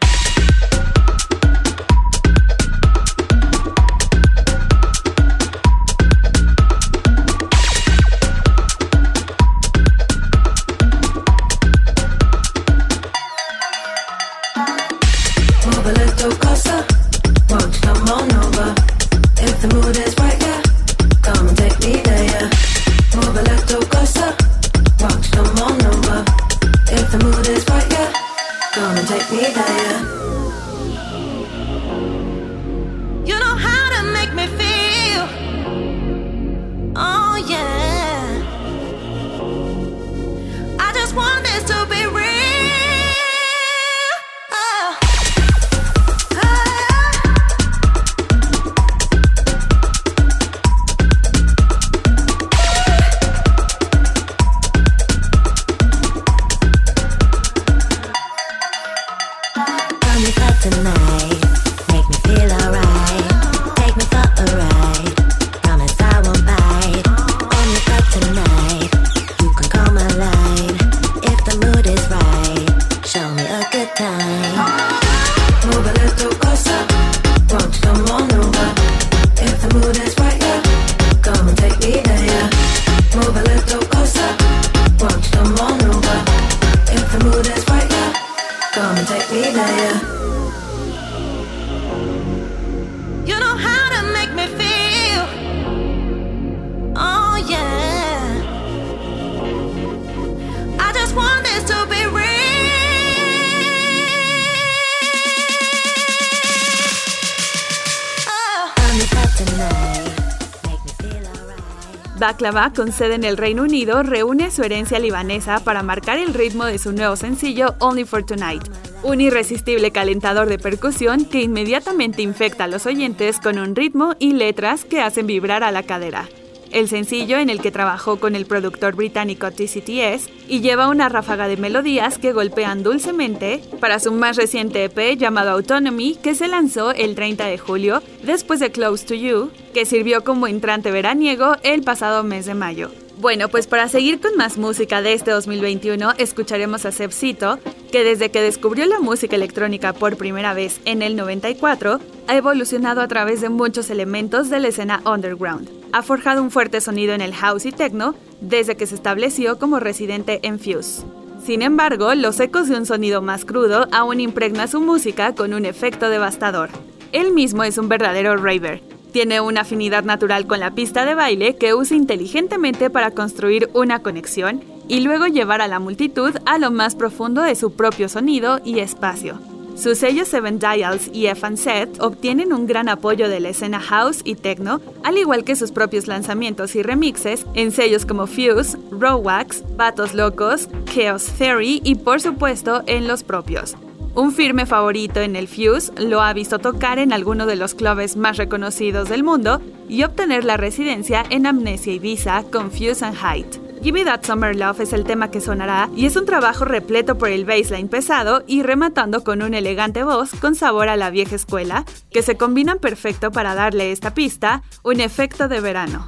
Con 112.48 112.94
sede 112.94 113.16
en 113.16 113.26
el 113.26 113.36
Reino 113.36 113.64
Unido, 113.64 114.04
reúne 114.04 114.52
su 114.52 114.64
herencia 114.64 115.00
libanesa 115.00 115.60
para 115.60 115.84
marcar 115.84 116.18
el 116.18 116.34
ritmo 116.34 116.64
de 116.64 116.78
su 116.78 116.94
nuevo 116.94 117.18
sencillo 117.18 117.76
Only 117.80 118.06
for 118.06 118.24
Tonight, 118.24 118.64
un 119.04 119.20
irresistible 119.20 119.92
calentador 119.92 120.48
de 120.48 120.58
percusión 120.58 121.26
que 121.26 121.42
inmediatamente 121.42 122.22
infecta 122.22 122.64
a 122.64 122.68
los 122.68 122.86
oyentes 122.86 123.42
con 123.42 123.58
un 123.60 123.76
ritmo 123.76 124.16
y 124.18 124.32
letras 124.32 124.86
que 124.86 125.02
hacen 125.02 125.28
vibrar 125.28 125.62
a 125.62 125.74
la 125.74 125.84
cadera 125.84 126.30
el 126.72 126.88
sencillo 126.88 127.38
en 127.38 127.50
el 127.50 127.62
que 127.62 127.72
trabajó 127.72 128.20
con 128.20 128.36
el 128.36 128.46
productor 128.46 128.96
británico 128.96 129.52
TCTS 129.52 130.30
y 130.48 130.62
lleva 130.62 130.88
una 130.90 131.10
ráfaga 131.10 131.48
de 131.48 131.58
melodías 131.58 132.18
que 132.18 132.34
golpean 132.34 132.84
dulcemente 132.84 133.62
para 133.80 134.00
su 134.00 134.12
más 134.12 134.38
reciente 134.38 134.84
EP 134.84 135.18
llamado 135.18 135.52
Autonomy 135.52 136.16
que 136.16 136.36
se 136.36 136.48
lanzó 136.48 136.92
el 136.92 137.16
30 137.16 137.46
de 137.46 137.58
julio 137.58 138.02
después 138.24 138.60
de 138.60 138.72
Close 138.72 139.06
to 139.06 139.14
You, 139.14 139.52
que 139.74 139.86
sirvió 139.86 140.24
como 140.24 140.48
entrante 140.48 140.92
veraniego 140.92 141.56
el 141.64 141.84
pasado 141.84 142.24
mes 142.24 142.46
de 142.46 142.54
mayo. 142.54 142.92
Bueno, 143.20 143.50
pues 143.50 143.66
para 143.66 143.90
seguir 143.90 144.20
con 144.22 144.36
más 144.38 144.60
música 144.60 145.02
de 145.02 145.14
este 145.14 145.32
2021, 145.32 146.14
escucharemos 146.20 146.86
a 146.86 146.92
Sepsito, 146.92 147.58
que 147.92 148.04
desde 148.04 148.30
que 148.30 148.42
descubrió 148.42 148.86
la 148.86 149.00
música 149.00 149.36
electrónica 149.36 149.94
por 149.94 150.18
primera 150.18 150.54
vez 150.54 150.80
en 150.86 151.02
el 151.02 151.16
94, 151.16 152.00
ha 152.28 152.36
evolucionado 152.36 153.02
a 153.02 153.08
través 153.08 153.42
de 153.42 153.50
muchos 153.50 153.90
elementos 153.90 154.52
de 154.52 154.60
la 154.60 154.68
escena 154.68 155.02
underground. 155.04 155.68
Ha 155.94 156.04
forjado 156.04 156.44
un 156.44 156.52
fuerte 156.52 156.80
sonido 156.80 157.16
en 157.16 157.22
el 157.22 157.34
house 157.34 157.66
y 157.66 157.72
techno 157.72 158.14
desde 158.40 158.78
que 158.78 158.86
se 158.86 158.94
estableció 158.94 159.58
como 159.58 159.80
residente 159.80 160.40
en 160.44 160.60
Fuse. 160.60 161.04
Sin 161.44 161.64
embargo, 161.64 162.14
los 162.14 162.40
ecos 162.40 162.70
de 162.70 162.76
un 162.76 162.86
sonido 162.86 163.24
más 163.24 163.46
crudo 163.46 163.88
aún 163.92 164.20
impregna 164.20 164.68
su 164.68 164.80
música 164.80 165.34
con 165.34 165.56
un 165.56 165.66
efecto 165.66 166.12
devastador. 166.12 166.70
Él 167.14 167.32
mismo 167.32 167.64
es 167.64 167.80
un 167.80 167.90
verdadero 167.90 168.38
raver, 168.38 168.84
tiene 169.18 169.42
una 169.42 169.62
afinidad 169.62 170.04
natural 170.04 170.46
con 170.46 170.60
la 170.60 170.76
pista 170.76 171.04
de 171.04 171.16
baile 171.16 171.56
que 171.56 171.74
usa 171.74 171.98
inteligentemente 171.98 172.92
para 172.92 173.10
construir 173.10 173.68
una 173.74 174.04
conexión 174.04 174.64
y 174.88 175.00
luego 175.00 175.26
llevar 175.26 175.60
a 175.60 175.68
la 175.68 175.80
multitud 175.80 176.36
a 176.46 176.60
lo 176.60 176.70
más 176.70 176.94
profundo 176.94 177.42
de 177.42 177.56
su 177.56 177.72
propio 177.72 178.10
sonido 178.10 178.60
y 178.64 178.78
espacio. 178.78 179.40
Sus 179.76 179.98
sellos 179.98 180.28
Seven 180.28 180.60
Dials 180.60 181.10
y 181.12 181.26
Set 181.56 182.00
obtienen 182.00 182.54
un 182.54 182.68
gran 182.68 182.90
apoyo 182.90 183.28
de 183.28 183.40
la 183.40 183.50
escena 183.50 183.80
house 183.80 184.22
y 184.24 184.36
techno, 184.36 184.82
al 185.04 185.18
igual 185.18 185.44
que 185.44 185.56
sus 185.56 185.72
propios 185.72 186.06
lanzamientos 186.06 186.76
y 186.76 186.84
remixes 186.84 187.44
en 187.56 187.72
sellos 187.72 188.06
como 188.06 188.28
Fuse, 188.28 188.78
Wax, 188.92 189.64
Vatos 189.76 190.14
Locos, 190.14 190.70
Chaos 190.94 191.26
Theory 191.40 191.82
y 191.84 191.96
por 191.96 192.22
supuesto 192.22 192.84
en 192.86 193.08
los 193.08 193.24
propios. 193.24 193.76
Un 194.16 194.32
firme 194.32 194.66
favorito 194.66 195.22
en 195.22 195.36
el 195.36 195.48
Fuse 195.48 195.92
lo 195.98 196.22
ha 196.22 196.34
visto 196.34 196.60
tocar 196.60 197.00
en 197.00 197.14
alguno 197.14 197.46
de 197.46 197.56
los 197.56 197.76
clubes 197.76 198.16
más 198.16 198.38
reconocidos 198.38 199.10
del 199.10 199.24
mundo 199.24 199.62
y 199.88 200.04
obtener 200.04 200.44
la 200.44 200.58
residencia 200.58 201.24
en 201.30 201.46
Amnesia 201.46 201.94
Ibiza 201.94 202.44
con 202.52 202.72
Fuse 202.72 203.06
and 203.06 203.16
Height. 203.16 203.58
Give 203.84 204.04
That 204.06 204.26
Summer 204.26 204.56
Love 204.56 204.82
es 204.82 204.94
el 204.94 205.04
tema 205.04 205.30
que 205.30 205.40
sonará 205.40 205.90
y 205.96 206.08
es 206.08 206.16
un 206.16 206.26
trabajo 206.26 206.66
repleto 206.66 207.18
por 207.18 207.30
el 207.30 207.46
baseline 207.46 207.88
pesado 207.88 208.44
y 208.48 208.64
rematando 208.64 209.24
con 209.24 209.42
una 209.44 209.60
elegante 209.60 210.04
voz 210.04 210.32
con 210.42 210.56
sabor 210.56 210.90
a 210.90 210.98
la 210.98 211.12
vieja 211.12 211.36
escuela 211.36 211.86
que 212.12 212.24
se 212.24 212.38
combinan 212.38 212.80
perfecto 212.80 213.32
para 213.32 213.54
darle 213.54 213.92
esta 213.92 214.14
pista 214.14 214.64
un 214.84 215.00
efecto 215.00 215.48
de 215.48 215.62
verano. 215.62 216.08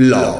Blog. 0.00 0.39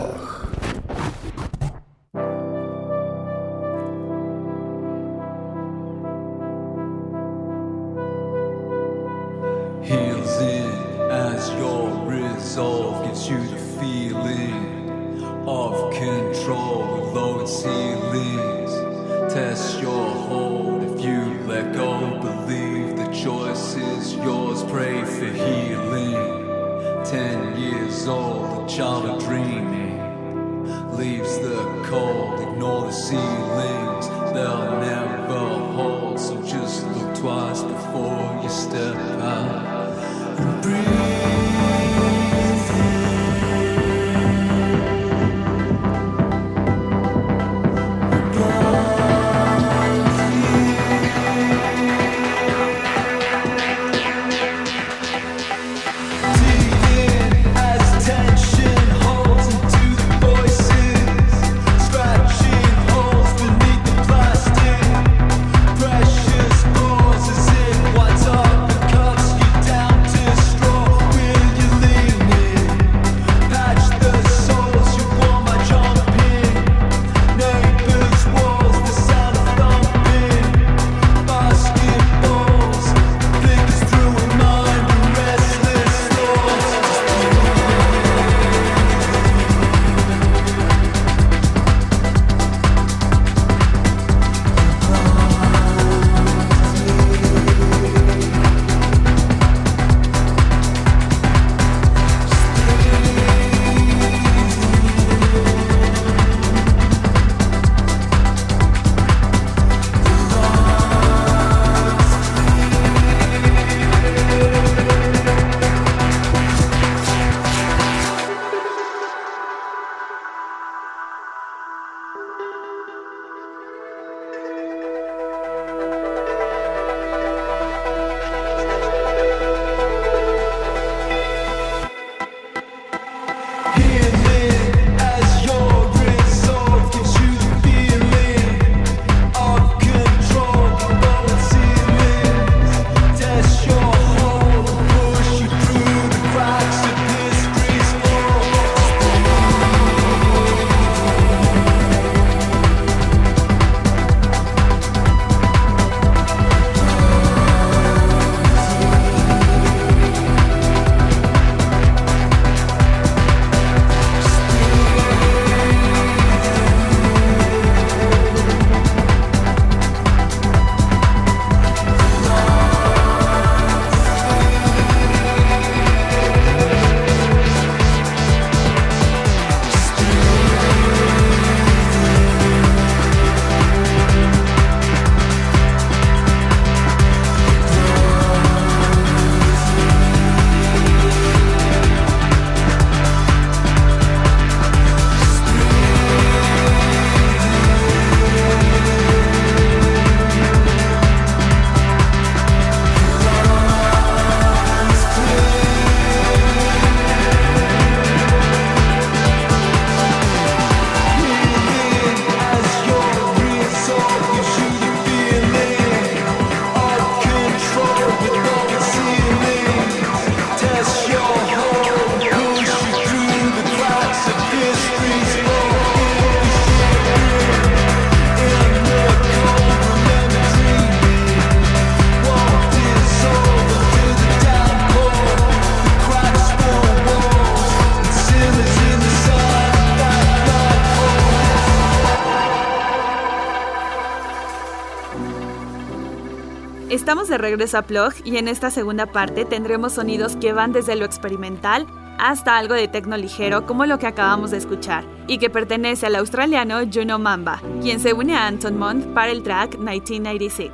De 247.31 247.39
regreso 247.39 247.79
a 247.79 247.83
Plug 247.83 248.13
y 248.25 248.37
en 248.37 248.49
esta 248.49 248.71
segunda 248.71 249.07
parte 249.07 249.45
tendremos 249.45 249.95
sonidos 249.95 250.37
que 250.37 250.53
van 250.53 250.73
desde 250.73 250.97
lo 250.97 251.05
experimental 251.05 251.87
hasta 252.19 252.59
algo 252.59 252.75
de 252.75 252.89
tecno 252.89 253.17
ligero 253.17 253.65
como 253.67 253.87
lo 253.87 253.99
que 253.99 254.07
acabamos 254.07 254.51
de 254.51 254.59
escuchar 254.59 255.05
y 255.27 255.39
que 255.39 255.49
pertenece 255.49 256.07
al 256.07 256.17
australiano 256.17 256.81
Juno 256.93 257.19
Mamba, 257.19 257.63
quien 257.81 258.01
se 258.01 258.13
une 258.13 258.35
a 258.35 258.47
Anton 258.47 258.77
Mont 258.77 259.07
para 259.15 259.31
el 259.31 259.43
track 259.43 259.79
1996. 259.79 260.71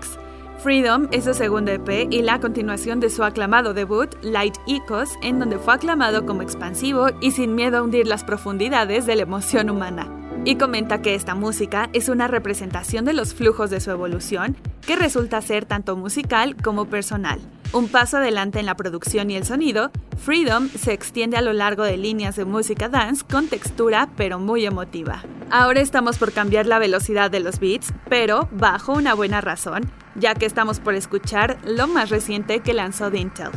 Freedom 0.58 1.06
es 1.12 1.24
su 1.24 1.34
segundo 1.34 1.70
EP 1.70 2.08
y 2.10 2.22
la 2.22 2.40
continuación 2.40 2.98
de 2.98 3.10
su 3.10 3.22
aclamado 3.22 3.74
debut 3.74 4.14
Light 4.22 4.56
Ecos, 4.66 5.10
en 5.22 5.38
donde 5.38 5.58
fue 5.58 5.74
aclamado 5.74 6.24
como 6.24 6.42
expansivo 6.42 7.08
y 7.20 7.32
sin 7.32 7.54
miedo 7.54 7.78
a 7.78 7.82
hundir 7.82 8.06
las 8.06 8.24
profundidades 8.24 9.06
de 9.06 9.16
la 9.16 9.22
emoción 9.22 9.70
humana 9.70 10.25
y 10.46 10.54
comenta 10.54 11.02
que 11.02 11.16
esta 11.16 11.34
música 11.34 11.90
es 11.92 12.08
una 12.08 12.28
representación 12.28 13.04
de 13.04 13.12
los 13.12 13.34
flujos 13.34 13.68
de 13.68 13.80
su 13.80 13.90
evolución, 13.90 14.56
que 14.86 14.94
resulta 14.94 15.42
ser 15.42 15.64
tanto 15.64 15.96
musical 15.96 16.54
como 16.54 16.84
personal. 16.84 17.40
Un 17.72 17.88
paso 17.88 18.18
adelante 18.18 18.60
en 18.60 18.66
la 18.66 18.76
producción 18.76 19.28
y 19.28 19.34
el 19.34 19.44
sonido, 19.44 19.90
Freedom 20.16 20.68
se 20.68 20.92
extiende 20.92 21.36
a 21.36 21.42
lo 21.42 21.52
largo 21.52 21.82
de 21.82 21.96
líneas 21.96 22.36
de 22.36 22.44
música 22.44 22.88
dance 22.88 23.24
con 23.28 23.48
textura 23.48 24.08
pero 24.16 24.38
muy 24.38 24.64
emotiva. 24.64 25.24
Ahora 25.50 25.80
estamos 25.80 26.16
por 26.16 26.32
cambiar 26.32 26.66
la 26.66 26.78
velocidad 26.78 27.28
de 27.28 27.40
los 27.40 27.58
beats, 27.58 27.92
pero 28.08 28.48
bajo 28.52 28.92
una 28.92 29.14
buena 29.14 29.40
razón, 29.40 29.90
ya 30.14 30.36
que 30.36 30.46
estamos 30.46 30.78
por 30.78 30.94
escuchar 30.94 31.58
lo 31.64 31.88
más 31.88 32.08
reciente 32.08 32.60
que 32.60 32.72
lanzó 32.72 33.10
Dintel. 33.10 33.50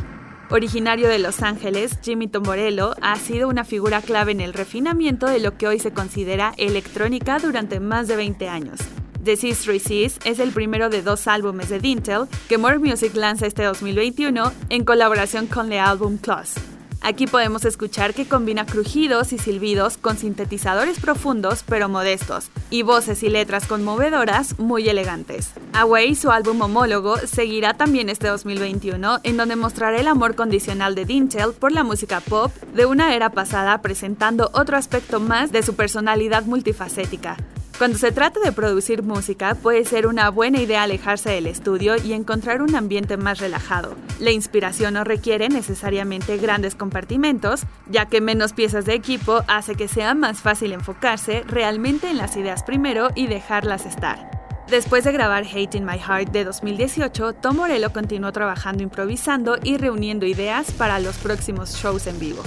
Originario 0.52 1.08
de 1.08 1.20
Los 1.20 1.42
Ángeles, 1.42 1.96
Jimmy 2.02 2.26
Tomorello 2.26 2.96
ha 3.00 3.16
sido 3.16 3.48
una 3.48 3.62
figura 3.64 4.02
clave 4.02 4.32
en 4.32 4.40
el 4.40 4.52
refinamiento 4.52 5.26
de 5.26 5.38
lo 5.38 5.56
que 5.56 5.68
hoy 5.68 5.78
se 5.78 5.92
considera 5.92 6.54
electrónica 6.56 7.38
durante 7.38 7.78
más 7.78 8.08
de 8.08 8.16
20 8.16 8.48
años. 8.48 8.80
The 9.22 9.36
Seas 9.36 9.60
Three 9.60 9.78
Seas 9.78 10.18
es 10.24 10.40
el 10.40 10.50
primero 10.50 10.88
de 10.90 11.02
dos 11.02 11.28
álbumes 11.28 11.68
de 11.68 11.78
Dintel 11.78 12.26
que 12.48 12.58
More 12.58 12.80
Music 12.80 13.14
lanza 13.14 13.46
este 13.46 13.62
2021 13.62 14.52
en 14.70 14.84
colaboración 14.84 15.46
con 15.46 15.68
The 15.68 15.78
Album 15.78 16.16
Clause. 16.16 16.60
Aquí 17.02 17.26
podemos 17.26 17.64
escuchar 17.64 18.12
que 18.12 18.26
combina 18.26 18.66
crujidos 18.66 19.32
y 19.32 19.38
silbidos 19.38 19.96
con 19.96 20.18
sintetizadores 20.18 21.00
profundos 21.00 21.64
pero 21.66 21.88
modestos, 21.88 22.50
y 22.68 22.82
voces 22.82 23.22
y 23.22 23.30
letras 23.30 23.66
conmovedoras 23.66 24.58
muy 24.58 24.86
elegantes. 24.86 25.52
Away, 25.72 26.14
su 26.14 26.30
álbum 26.30 26.60
homólogo, 26.60 27.16
seguirá 27.16 27.74
también 27.74 28.10
este 28.10 28.28
2021, 28.28 29.20
en 29.22 29.36
donde 29.38 29.56
mostrará 29.56 29.98
el 29.98 30.08
amor 30.08 30.34
condicional 30.34 30.94
de 30.94 31.06
Dintel 31.06 31.54
por 31.54 31.72
la 31.72 31.84
música 31.84 32.20
pop 32.20 32.52
de 32.74 32.84
una 32.84 33.14
era 33.14 33.30
pasada, 33.30 33.80
presentando 33.80 34.50
otro 34.52 34.76
aspecto 34.76 35.20
más 35.20 35.52
de 35.52 35.62
su 35.62 35.74
personalidad 35.74 36.44
multifacética. 36.44 37.38
Cuando 37.80 37.96
se 37.96 38.12
trata 38.12 38.40
de 38.40 38.52
producir 38.52 39.02
música, 39.02 39.54
puede 39.54 39.86
ser 39.86 40.06
una 40.06 40.28
buena 40.28 40.60
idea 40.60 40.82
alejarse 40.82 41.30
del 41.30 41.46
estudio 41.46 41.96
y 41.96 42.12
encontrar 42.12 42.60
un 42.60 42.74
ambiente 42.74 43.16
más 43.16 43.38
relajado. 43.38 43.94
La 44.18 44.32
inspiración 44.32 44.92
no 44.92 45.02
requiere 45.02 45.48
necesariamente 45.48 46.36
grandes 46.36 46.74
compartimentos, 46.74 47.62
ya 47.88 48.04
que 48.04 48.20
menos 48.20 48.52
piezas 48.52 48.84
de 48.84 48.92
equipo 48.92 49.44
hace 49.48 49.76
que 49.76 49.88
sea 49.88 50.12
más 50.12 50.42
fácil 50.42 50.72
enfocarse 50.72 51.42
realmente 51.46 52.10
en 52.10 52.18
las 52.18 52.36
ideas 52.36 52.64
primero 52.64 53.08
y 53.14 53.28
dejarlas 53.28 53.86
estar. 53.86 54.30
Después 54.68 55.04
de 55.04 55.12
grabar 55.12 55.46
Hate 55.50 55.76
in 55.76 55.86
My 55.86 55.98
Heart 55.98 56.32
de 56.32 56.44
2018, 56.44 57.32
Tom 57.32 57.56
Morello 57.56 57.94
continuó 57.94 58.30
trabajando 58.30 58.82
improvisando 58.82 59.56
y 59.62 59.78
reuniendo 59.78 60.26
ideas 60.26 60.70
para 60.70 61.00
los 61.00 61.16
próximos 61.16 61.76
shows 61.76 62.06
en 62.06 62.18
vivo. 62.18 62.42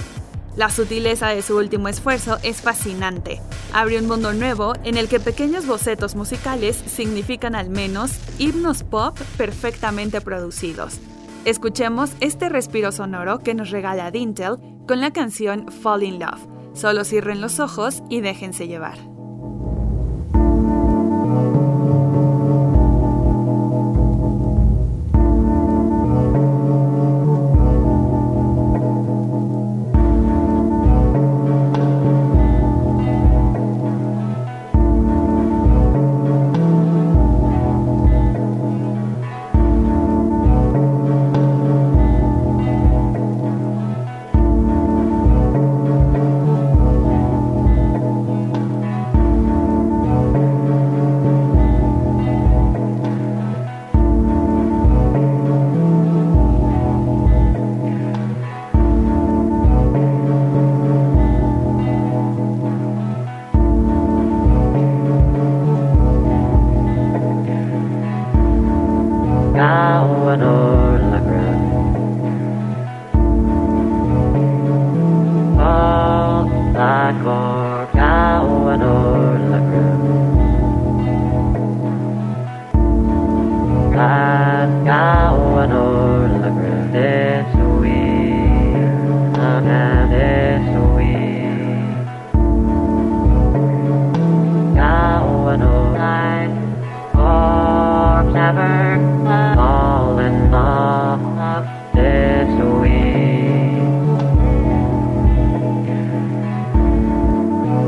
La 0.56 0.70
sutileza 0.70 1.28
de 1.28 1.42
su 1.42 1.56
último 1.56 1.88
esfuerzo 1.88 2.38
es 2.44 2.60
fascinante. 2.60 3.40
Abre 3.72 3.98
un 3.98 4.06
mundo 4.06 4.32
nuevo 4.32 4.74
en 4.84 4.96
el 4.96 5.08
que 5.08 5.18
pequeños 5.18 5.66
bocetos 5.66 6.14
musicales 6.14 6.76
significan 6.86 7.56
al 7.56 7.70
menos 7.70 8.12
himnos 8.38 8.84
pop 8.84 9.18
perfectamente 9.36 10.20
producidos. 10.20 11.00
Escuchemos 11.44 12.12
este 12.20 12.48
respiro 12.48 12.92
sonoro 12.92 13.40
que 13.40 13.54
nos 13.54 13.70
regala 13.70 14.12
Dintel 14.12 14.56
con 14.86 15.00
la 15.00 15.12
canción 15.12 15.70
Fall 15.70 16.04
in 16.04 16.20
Love. 16.20 16.46
Solo 16.74 17.04
cierren 17.04 17.40
los 17.40 17.58
ojos 17.58 18.02
y 18.08 18.20
déjense 18.20 18.68
llevar. 18.68 19.13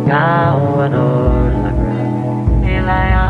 I 0.07 0.55
ador 0.87 1.51
lagu 1.67 1.91
Bila 2.63 2.99
ya 3.11 3.27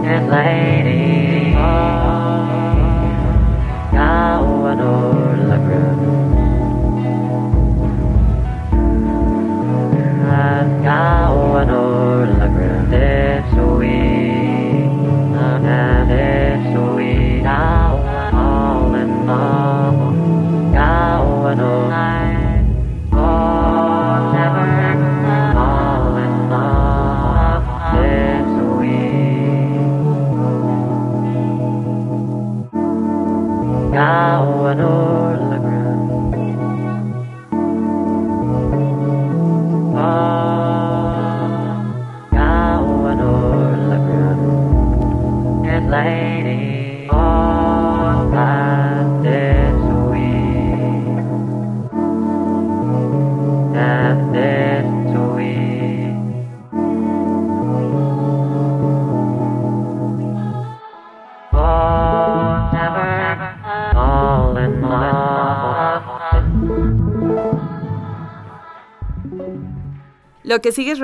Yes 0.00 0.24
lady 0.32 1.11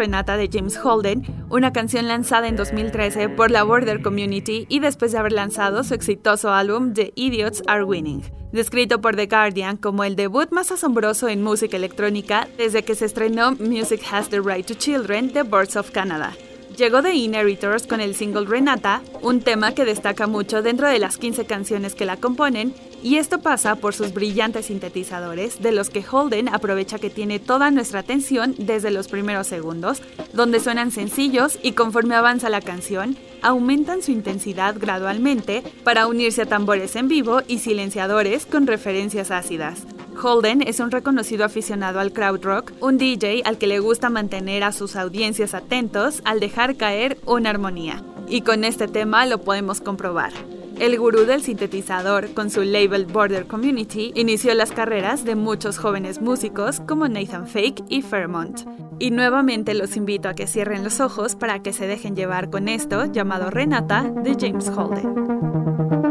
Renata 0.08 0.38
de 0.38 0.48
James 0.50 0.78
Holden, 0.82 1.22
una 1.50 1.74
canción 1.74 2.08
lanzada 2.08 2.48
en 2.48 2.56
2013 2.56 3.28
por 3.28 3.50
la 3.50 3.62
Border 3.62 4.00
Community 4.00 4.64
y 4.70 4.80
después 4.80 5.12
de 5.12 5.18
haber 5.18 5.32
lanzado 5.32 5.84
su 5.84 5.92
exitoso 5.92 6.50
álbum 6.50 6.94
The 6.94 7.12
Idiots 7.14 7.62
Are 7.66 7.84
Winning, 7.84 8.22
descrito 8.50 9.02
por 9.02 9.16
The 9.16 9.26
Guardian 9.26 9.76
como 9.76 10.04
el 10.04 10.16
debut 10.16 10.50
más 10.50 10.72
asombroso 10.72 11.28
en 11.28 11.42
música 11.42 11.76
electrónica 11.76 12.48
desde 12.56 12.84
que 12.84 12.94
se 12.94 13.04
estrenó 13.04 13.52
Music 13.56 14.00
Has 14.10 14.30
the 14.30 14.40
Right 14.40 14.64
to 14.64 14.72
Children 14.72 15.34
de 15.34 15.42
Birds 15.42 15.76
of 15.76 15.90
Canada. 15.90 16.32
Llegó 16.78 17.02
de 17.02 17.12
Inheritors 17.12 17.86
con 17.86 18.00
el 18.00 18.14
single 18.14 18.46
Renata, 18.46 19.02
un 19.20 19.42
tema 19.42 19.74
que 19.74 19.84
destaca 19.84 20.26
mucho 20.26 20.62
dentro 20.62 20.88
de 20.88 21.00
las 21.00 21.18
15 21.18 21.44
canciones 21.44 21.94
que 21.94 22.06
la 22.06 22.16
componen 22.16 22.72
y 23.02 23.16
esto 23.16 23.38
pasa 23.40 23.76
por 23.76 23.94
sus 23.94 24.12
brillantes 24.12 24.66
sintetizadores, 24.66 25.62
de 25.62 25.72
los 25.72 25.90
que 25.90 26.04
Holden 26.08 26.48
aprovecha 26.48 26.98
que 26.98 27.10
tiene 27.10 27.38
toda 27.38 27.70
nuestra 27.70 28.00
atención 28.00 28.54
desde 28.58 28.90
los 28.90 29.08
primeros 29.08 29.46
segundos, 29.46 30.02
donde 30.32 30.60
suenan 30.60 30.90
sencillos 30.90 31.58
y 31.62 31.72
conforme 31.72 32.14
avanza 32.14 32.48
la 32.48 32.60
canción, 32.60 33.16
aumentan 33.42 34.02
su 34.02 34.10
intensidad 34.10 34.76
gradualmente 34.78 35.62
para 35.84 36.06
unirse 36.06 36.42
a 36.42 36.46
tambores 36.46 36.96
en 36.96 37.08
vivo 37.08 37.42
y 37.46 37.58
silenciadores 37.58 38.46
con 38.46 38.66
referencias 38.66 39.30
ácidas. 39.30 39.86
Holden 40.20 40.62
es 40.62 40.80
un 40.80 40.90
reconocido 40.90 41.44
aficionado 41.44 42.00
al 42.00 42.12
crowd 42.12 42.42
rock, 42.42 42.72
un 42.80 42.98
DJ 42.98 43.42
al 43.44 43.56
que 43.56 43.68
le 43.68 43.78
gusta 43.78 44.10
mantener 44.10 44.64
a 44.64 44.72
sus 44.72 44.96
audiencias 44.96 45.54
atentos 45.54 46.22
al 46.24 46.40
dejar 46.40 46.76
caer 46.76 47.18
una 47.24 47.50
armonía. 47.50 48.02
Y 48.26 48.40
con 48.40 48.64
este 48.64 48.88
tema 48.88 49.24
lo 49.26 49.38
podemos 49.38 49.80
comprobar. 49.80 50.32
El 50.80 50.96
gurú 50.96 51.24
del 51.24 51.42
sintetizador, 51.42 52.32
con 52.34 52.50
su 52.50 52.62
label 52.62 53.06
Border 53.06 53.46
Community, 53.46 54.12
inició 54.14 54.54
las 54.54 54.70
carreras 54.70 55.24
de 55.24 55.34
muchos 55.34 55.76
jóvenes 55.76 56.20
músicos 56.20 56.80
como 56.86 57.08
Nathan 57.08 57.48
Fake 57.48 57.82
y 57.88 58.02
Fairmont. 58.02 58.60
Y 59.00 59.10
nuevamente 59.10 59.74
los 59.74 59.96
invito 59.96 60.28
a 60.28 60.34
que 60.34 60.46
cierren 60.46 60.84
los 60.84 61.00
ojos 61.00 61.34
para 61.34 61.62
que 61.62 61.72
se 61.72 61.88
dejen 61.88 62.14
llevar 62.14 62.48
con 62.50 62.68
esto 62.68 63.06
llamado 63.06 63.50
Renata 63.50 64.02
de 64.02 64.36
James 64.38 64.68
Holden. 64.68 66.07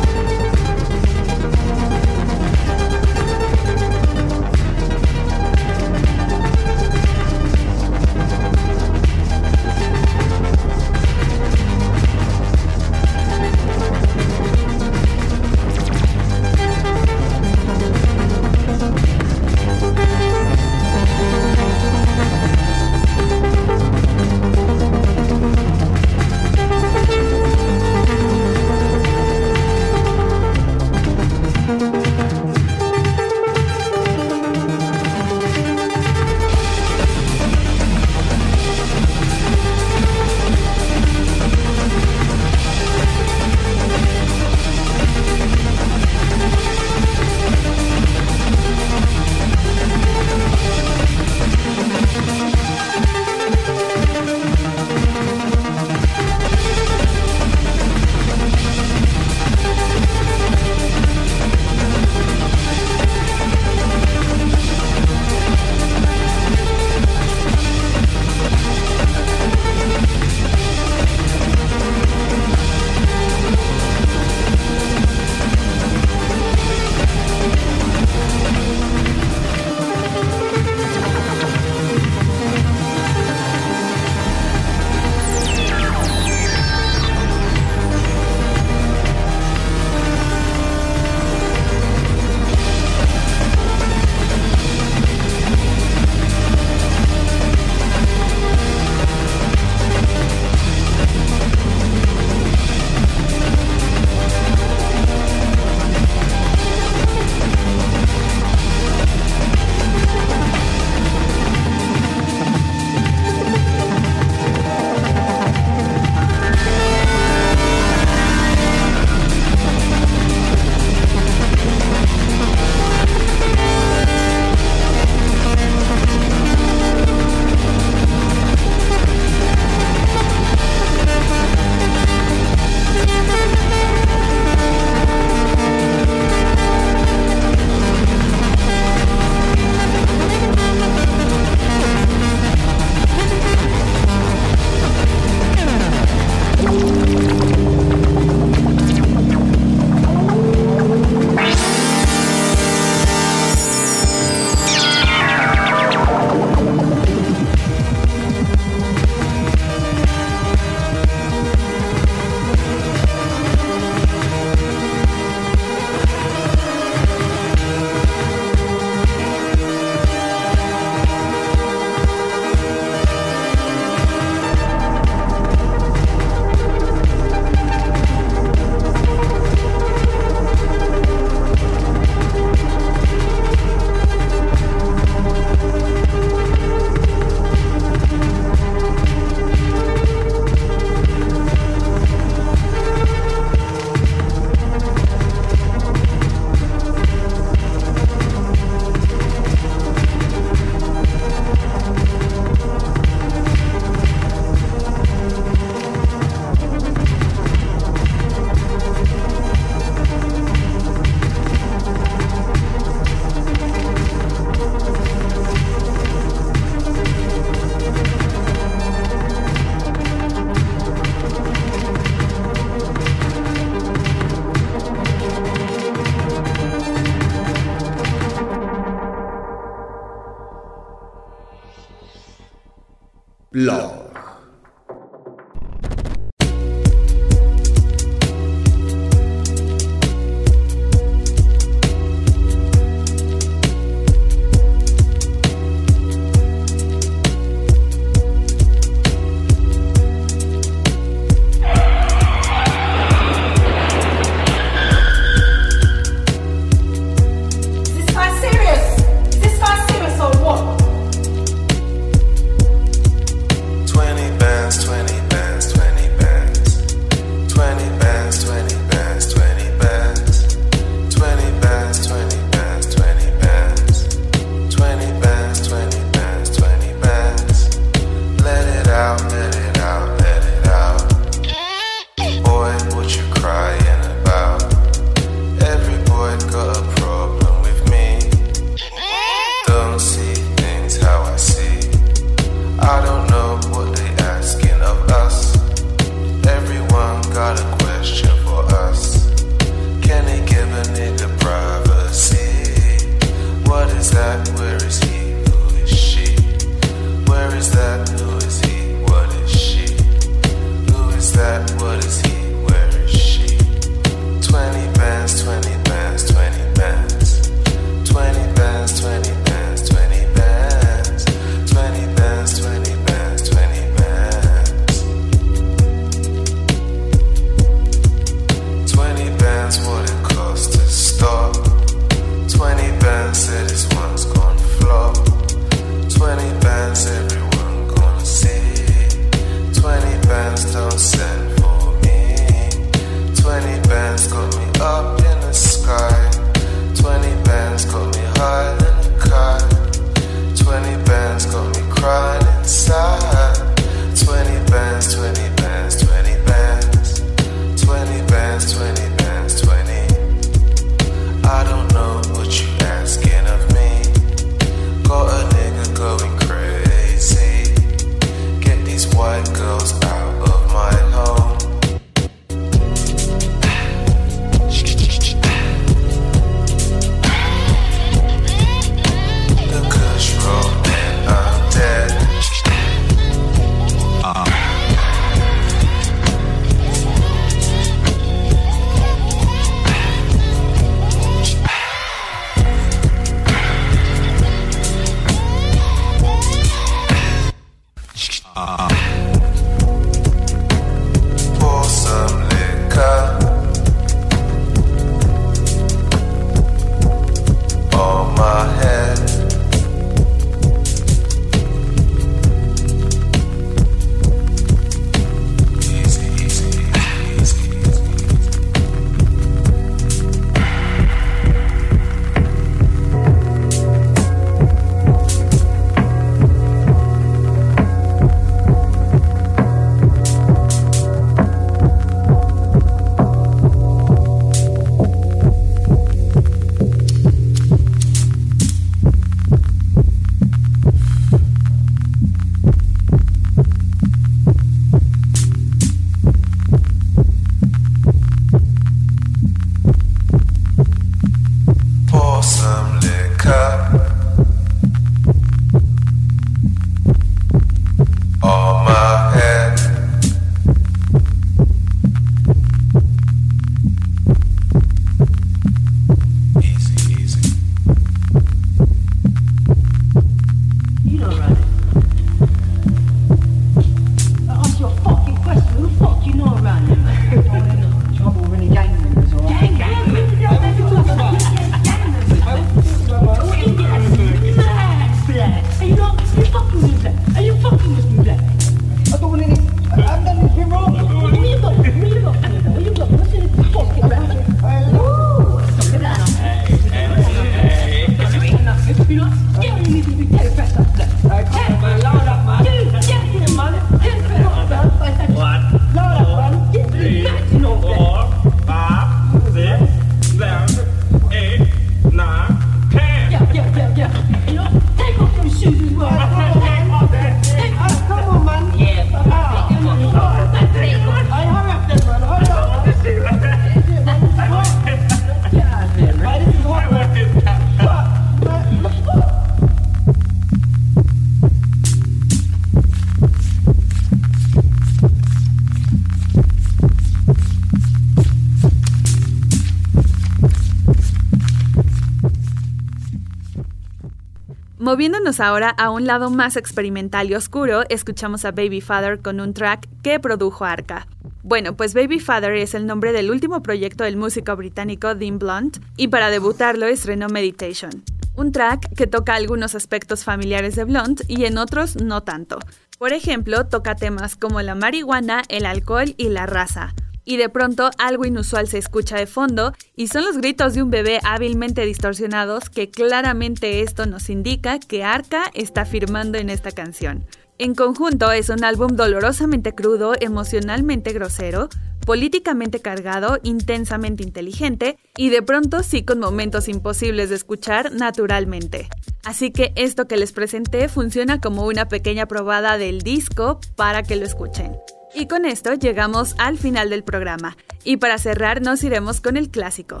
Ahora 545.38 545.70
a 545.70 545.90
un 545.90 546.06
lado 546.06 546.28
más 546.30 546.56
experimental 546.56 547.30
y 547.30 547.36
oscuro, 547.36 547.84
escuchamos 547.88 548.44
a 548.44 548.50
Baby 548.50 548.80
Father 548.80 549.20
con 549.20 549.38
un 549.38 549.54
track 549.54 549.86
que 550.02 550.18
produjo 550.18 550.64
Arca. 550.64 551.06
Bueno, 551.44 551.76
pues 551.76 551.94
Baby 551.94 552.18
Father 552.18 552.52
es 552.54 552.74
el 552.74 552.86
nombre 552.86 553.12
del 553.12 553.30
último 553.30 553.62
proyecto 553.62 554.02
del 554.02 554.16
músico 554.16 554.56
británico 554.56 555.14
Dean 555.14 555.38
Blunt 555.38 555.78
y 555.96 556.08
para 556.08 556.30
debutarlo 556.30 556.86
estrenó 556.86 557.28
Meditation. 557.28 558.02
Un 558.34 558.50
track 558.50 558.92
que 558.96 559.06
toca 559.06 559.34
algunos 559.34 559.76
aspectos 559.76 560.24
familiares 560.24 560.74
de 560.74 560.84
Blunt 560.84 561.20
y 561.28 561.44
en 561.44 561.58
otros 561.58 562.02
no 562.02 562.22
tanto. 562.22 562.58
Por 562.98 563.12
ejemplo, 563.12 563.66
toca 563.66 563.94
temas 563.94 564.36
como 564.36 564.62
la 564.62 564.74
marihuana, 564.74 565.42
el 565.48 565.64
alcohol 565.64 566.14
y 566.16 566.30
la 566.30 566.46
raza. 566.46 566.92
Y 567.30 567.36
de 567.36 567.48
pronto 567.48 567.90
algo 567.98 568.24
inusual 568.24 568.66
se 568.66 568.78
escucha 568.78 569.16
de 569.16 569.28
fondo 569.28 569.72
y 569.94 570.08
son 570.08 570.24
los 570.24 570.38
gritos 570.38 570.74
de 570.74 570.82
un 570.82 570.90
bebé 570.90 571.20
hábilmente 571.22 571.86
distorsionados 571.86 572.68
que 572.70 572.90
claramente 572.90 573.82
esto 573.82 574.04
nos 574.04 574.30
indica 574.30 574.80
que 574.80 575.04
Arca 575.04 575.44
está 575.54 575.84
firmando 575.84 576.38
en 576.38 576.50
esta 576.50 576.72
canción. 576.72 577.24
En 577.56 577.76
conjunto 577.76 578.32
es 578.32 578.48
un 578.48 578.64
álbum 578.64 578.96
dolorosamente 578.96 579.76
crudo, 579.76 580.14
emocionalmente 580.20 581.12
grosero, 581.12 581.68
políticamente 582.04 582.80
cargado, 582.80 583.38
intensamente 583.44 584.24
inteligente 584.24 584.98
y 585.16 585.28
de 585.28 585.42
pronto 585.42 585.84
sí 585.84 586.04
con 586.04 586.18
momentos 586.18 586.66
imposibles 586.66 587.28
de 587.30 587.36
escuchar 587.36 587.92
naturalmente. 587.92 588.88
Así 589.22 589.52
que 589.52 589.72
esto 589.76 590.08
que 590.08 590.16
les 590.16 590.32
presenté 590.32 590.88
funciona 590.88 591.40
como 591.40 591.64
una 591.66 591.86
pequeña 591.86 592.26
probada 592.26 592.76
del 592.76 593.02
disco 593.02 593.60
para 593.76 594.02
que 594.02 594.16
lo 594.16 594.26
escuchen. 594.26 594.72
Y 595.14 595.26
con 595.26 595.44
esto 595.44 595.74
llegamos 595.74 596.34
al 596.38 596.58
final 596.58 596.90
del 596.90 597.02
programa. 597.02 597.56
Y 597.84 597.96
para 597.96 598.18
cerrar 598.18 598.62
nos 598.62 598.84
iremos 598.84 599.20
con 599.20 599.36
el 599.36 599.50
clásico. 599.50 600.00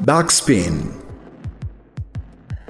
Backspin. 0.00 1.08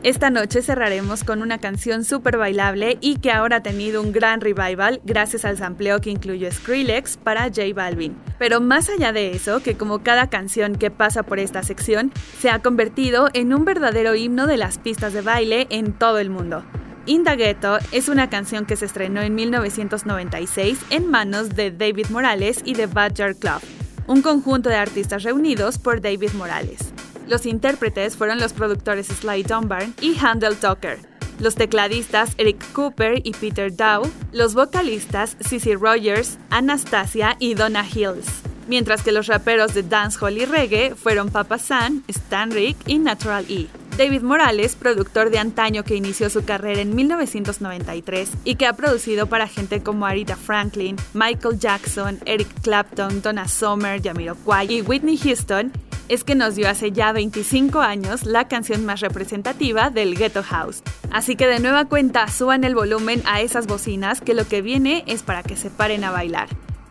Esta 0.04 0.30
noche 0.30 0.62
cerraremos 0.62 1.24
con 1.24 1.42
una 1.42 1.58
canción 1.58 2.04
súper 2.04 2.36
bailable 2.36 2.98
y 3.00 3.16
que 3.16 3.32
ahora 3.32 3.56
ha 3.56 3.62
tenido 3.64 4.00
un 4.00 4.12
gran 4.12 4.40
revival 4.40 5.00
gracias 5.04 5.44
al 5.44 5.58
sampleo 5.58 6.00
que 6.00 6.10
incluyó 6.10 6.52
Skrillex 6.52 7.16
para 7.16 7.46
J 7.46 7.62
Balvin. 7.74 8.16
Pero 8.38 8.60
más 8.60 8.88
allá 8.90 9.12
de 9.12 9.32
eso, 9.32 9.60
que 9.60 9.76
como 9.76 10.04
cada 10.04 10.30
canción 10.30 10.76
que 10.76 10.92
pasa 10.92 11.24
por 11.24 11.40
esta 11.40 11.64
sección, 11.64 12.12
se 12.38 12.48
ha 12.48 12.60
convertido 12.60 13.28
en 13.32 13.52
un 13.52 13.64
verdadero 13.64 14.14
himno 14.14 14.46
de 14.46 14.56
las 14.56 14.78
pistas 14.78 15.12
de 15.14 15.22
baile 15.22 15.66
en 15.70 15.92
todo 15.92 16.18
el 16.18 16.30
mundo. 16.30 16.62
In 17.08 17.24
the 17.24 17.36
Ghetto 17.36 17.78
es 17.90 18.10
una 18.10 18.28
canción 18.28 18.66
que 18.66 18.76
se 18.76 18.84
estrenó 18.84 19.22
en 19.22 19.34
1996 19.34 20.78
en 20.90 21.10
manos 21.10 21.56
de 21.56 21.70
David 21.70 22.08
Morales 22.10 22.60
y 22.66 22.74
The 22.74 22.84
Badger 22.84 23.34
Club, 23.34 23.62
un 24.06 24.20
conjunto 24.20 24.68
de 24.68 24.76
artistas 24.76 25.22
reunidos 25.22 25.78
por 25.78 26.02
David 26.02 26.32
Morales. 26.34 26.92
Los 27.26 27.46
intérpretes 27.46 28.14
fueron 28.14 28.38
los 28.38 28.52
productores 28.52 29.06
Sly 29.06 29.42
Dunbar 29.42 29.86
y 30.02 30.18
Handel 30.18 30.56
Tucker, 30.56 30.98
los 31.40 31.54
tecladistas 31.54 32.34
Eric 32.36 32.62
Cooper 32.74 33.22
y 33.24 33.32
Peter 33.32 33.74
Dow, 33.74 34.02
los 34.32 34.52
vocalistas 34.52 35.38
Cissy 35.40 35.76
Rogers, 35.76 36.36
Anastasia 36.50 37.36
y 37.38 37.54
Donna 37.54 37.86
Hills, 37.86 38.26
mientras 38.66 39.02
que 39.02 39.12
los 39.12 39.28
raperos 39.28 39.72
de 39.72 39.82
dancehall 39.82 40.36
y 40.36 40.44
reggae 40.44 40.94
fueron 40.94 41.30
Papa 41.30 41.56
San, 41.56 42.04
Stan 42.06 42.50
Rick 42.50 42.76
y 42.84 42.98
Natural 42.98 43.46
E. 43.48 43.87
David 43.98 44.22
Morales, 44.22 44.76
productor 44.76 45.28
de 45.30 45.40
antaño 45.40 45.82
que 45.82 45.96
inició 45.96 46.30
su 46.30 46.44
carrera 46.44 46.80
en 46.82 46.94
1993 46.94 48.30
y 48.44 48.54
que 48.54 48.66
ha 48.66 48.72
producido 48.74 49.26
para 49.26 49.48
gente 49.48 49.82
como 49.82 50.06
Aretha 50.06 50.36
Franklin, 50.36 50.94
Michael 51.14 51.58
Jackson, 51.58 52.20
Eric 52.24 52.46
Clapton, 52.62 53.20
Donna 53.22 53.48
Summer, 53.48 54.00
Jamiroquai 54.00 54.72
y 54.72 54.82
Whitney 54.82 55.18
Houston, 55.18 55.72
es 56.08 56.22
que 56.22 56.36
nos 56.36 56.54
dio 56.54 56.70
hace 56.70 56.92
ya 56.92 57.10
25 57.10 57.80
años 57.80 58.24
la 58.24 58.46
canción 58.46 58.86
más 58.86 59.00
representativa 59.00 59.90
del 59.90 60.16
Ghetto 60.16 60.44
House. 60.44 60.84
Así 61.10 61.34
que 61.34 61.48
de 61.48 61.58
nueva 61.58 61.86
cuenta 61.86 62.28
suban 62.28 62.62
el 62.62 62.76
volumen 62.76 63.20
a 63.26 63.40
esas 63.40 63.66
bocinas 63.66 64.20
que 64.20 64.34
lo 64.34 64.46
que 64.46 64.62
viene 64.62 65.02
es 65.08 65.24
para 65.24 65.42
que 65.42 65.56
se 65.56 65.70
paren 65.70 66.04
a 66.04 66.12
bailar. 66.12 66.48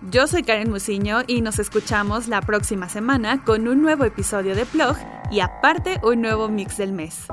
Yo 0.09 0.25
soy 0.25 0.43
Karen 0.43 0.69
Musiño 0.69 1.23
y 1.27 1.41
nos 1.41 1.59
escuchamos 1.59 2.29
la 2.29 2.39
próxima 2.39 2.87
semana 2.87 3.43
con 3.43 3.67
un 3.67 3.81
nuevo 3.81 4.05
episodio 4.05 4.55
de 4.55 4.65
Plug 4.65 4.95
y 5.31 5.41
aparte 5.41 5.99
un 6.01 6.21
nuevo 6.21 6.47
mix 6.47 6.77
del 6.77 6.93
mes. 6.93 7.27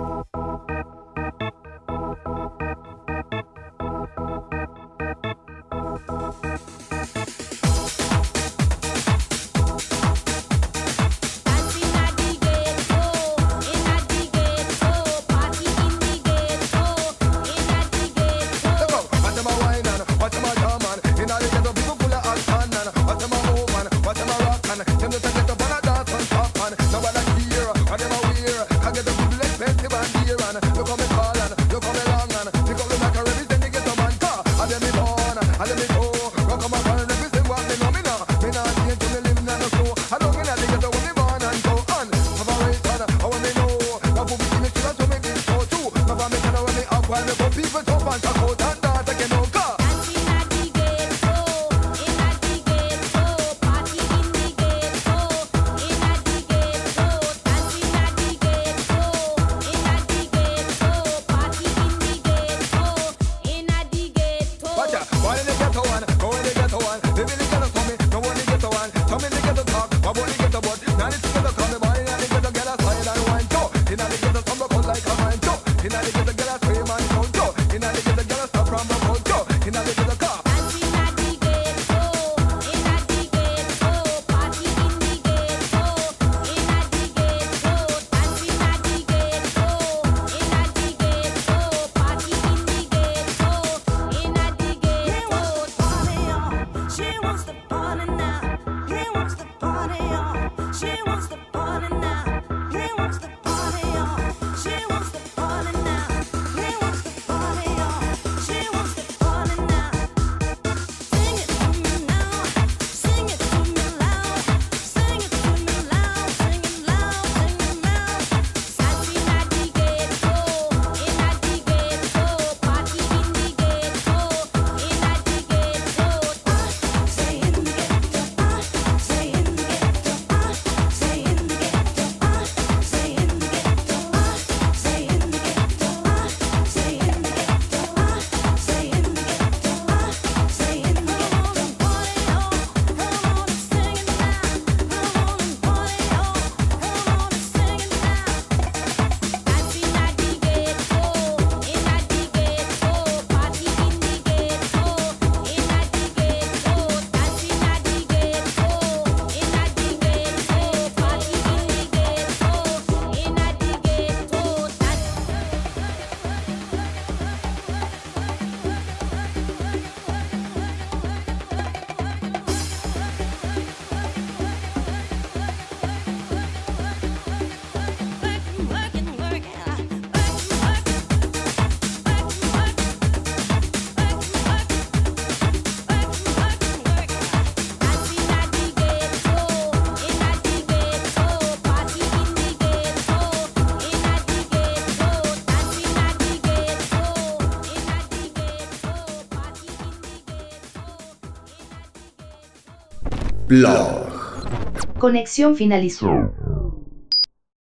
Conexión 204.99 205.55
finalizó. 205.57 206.34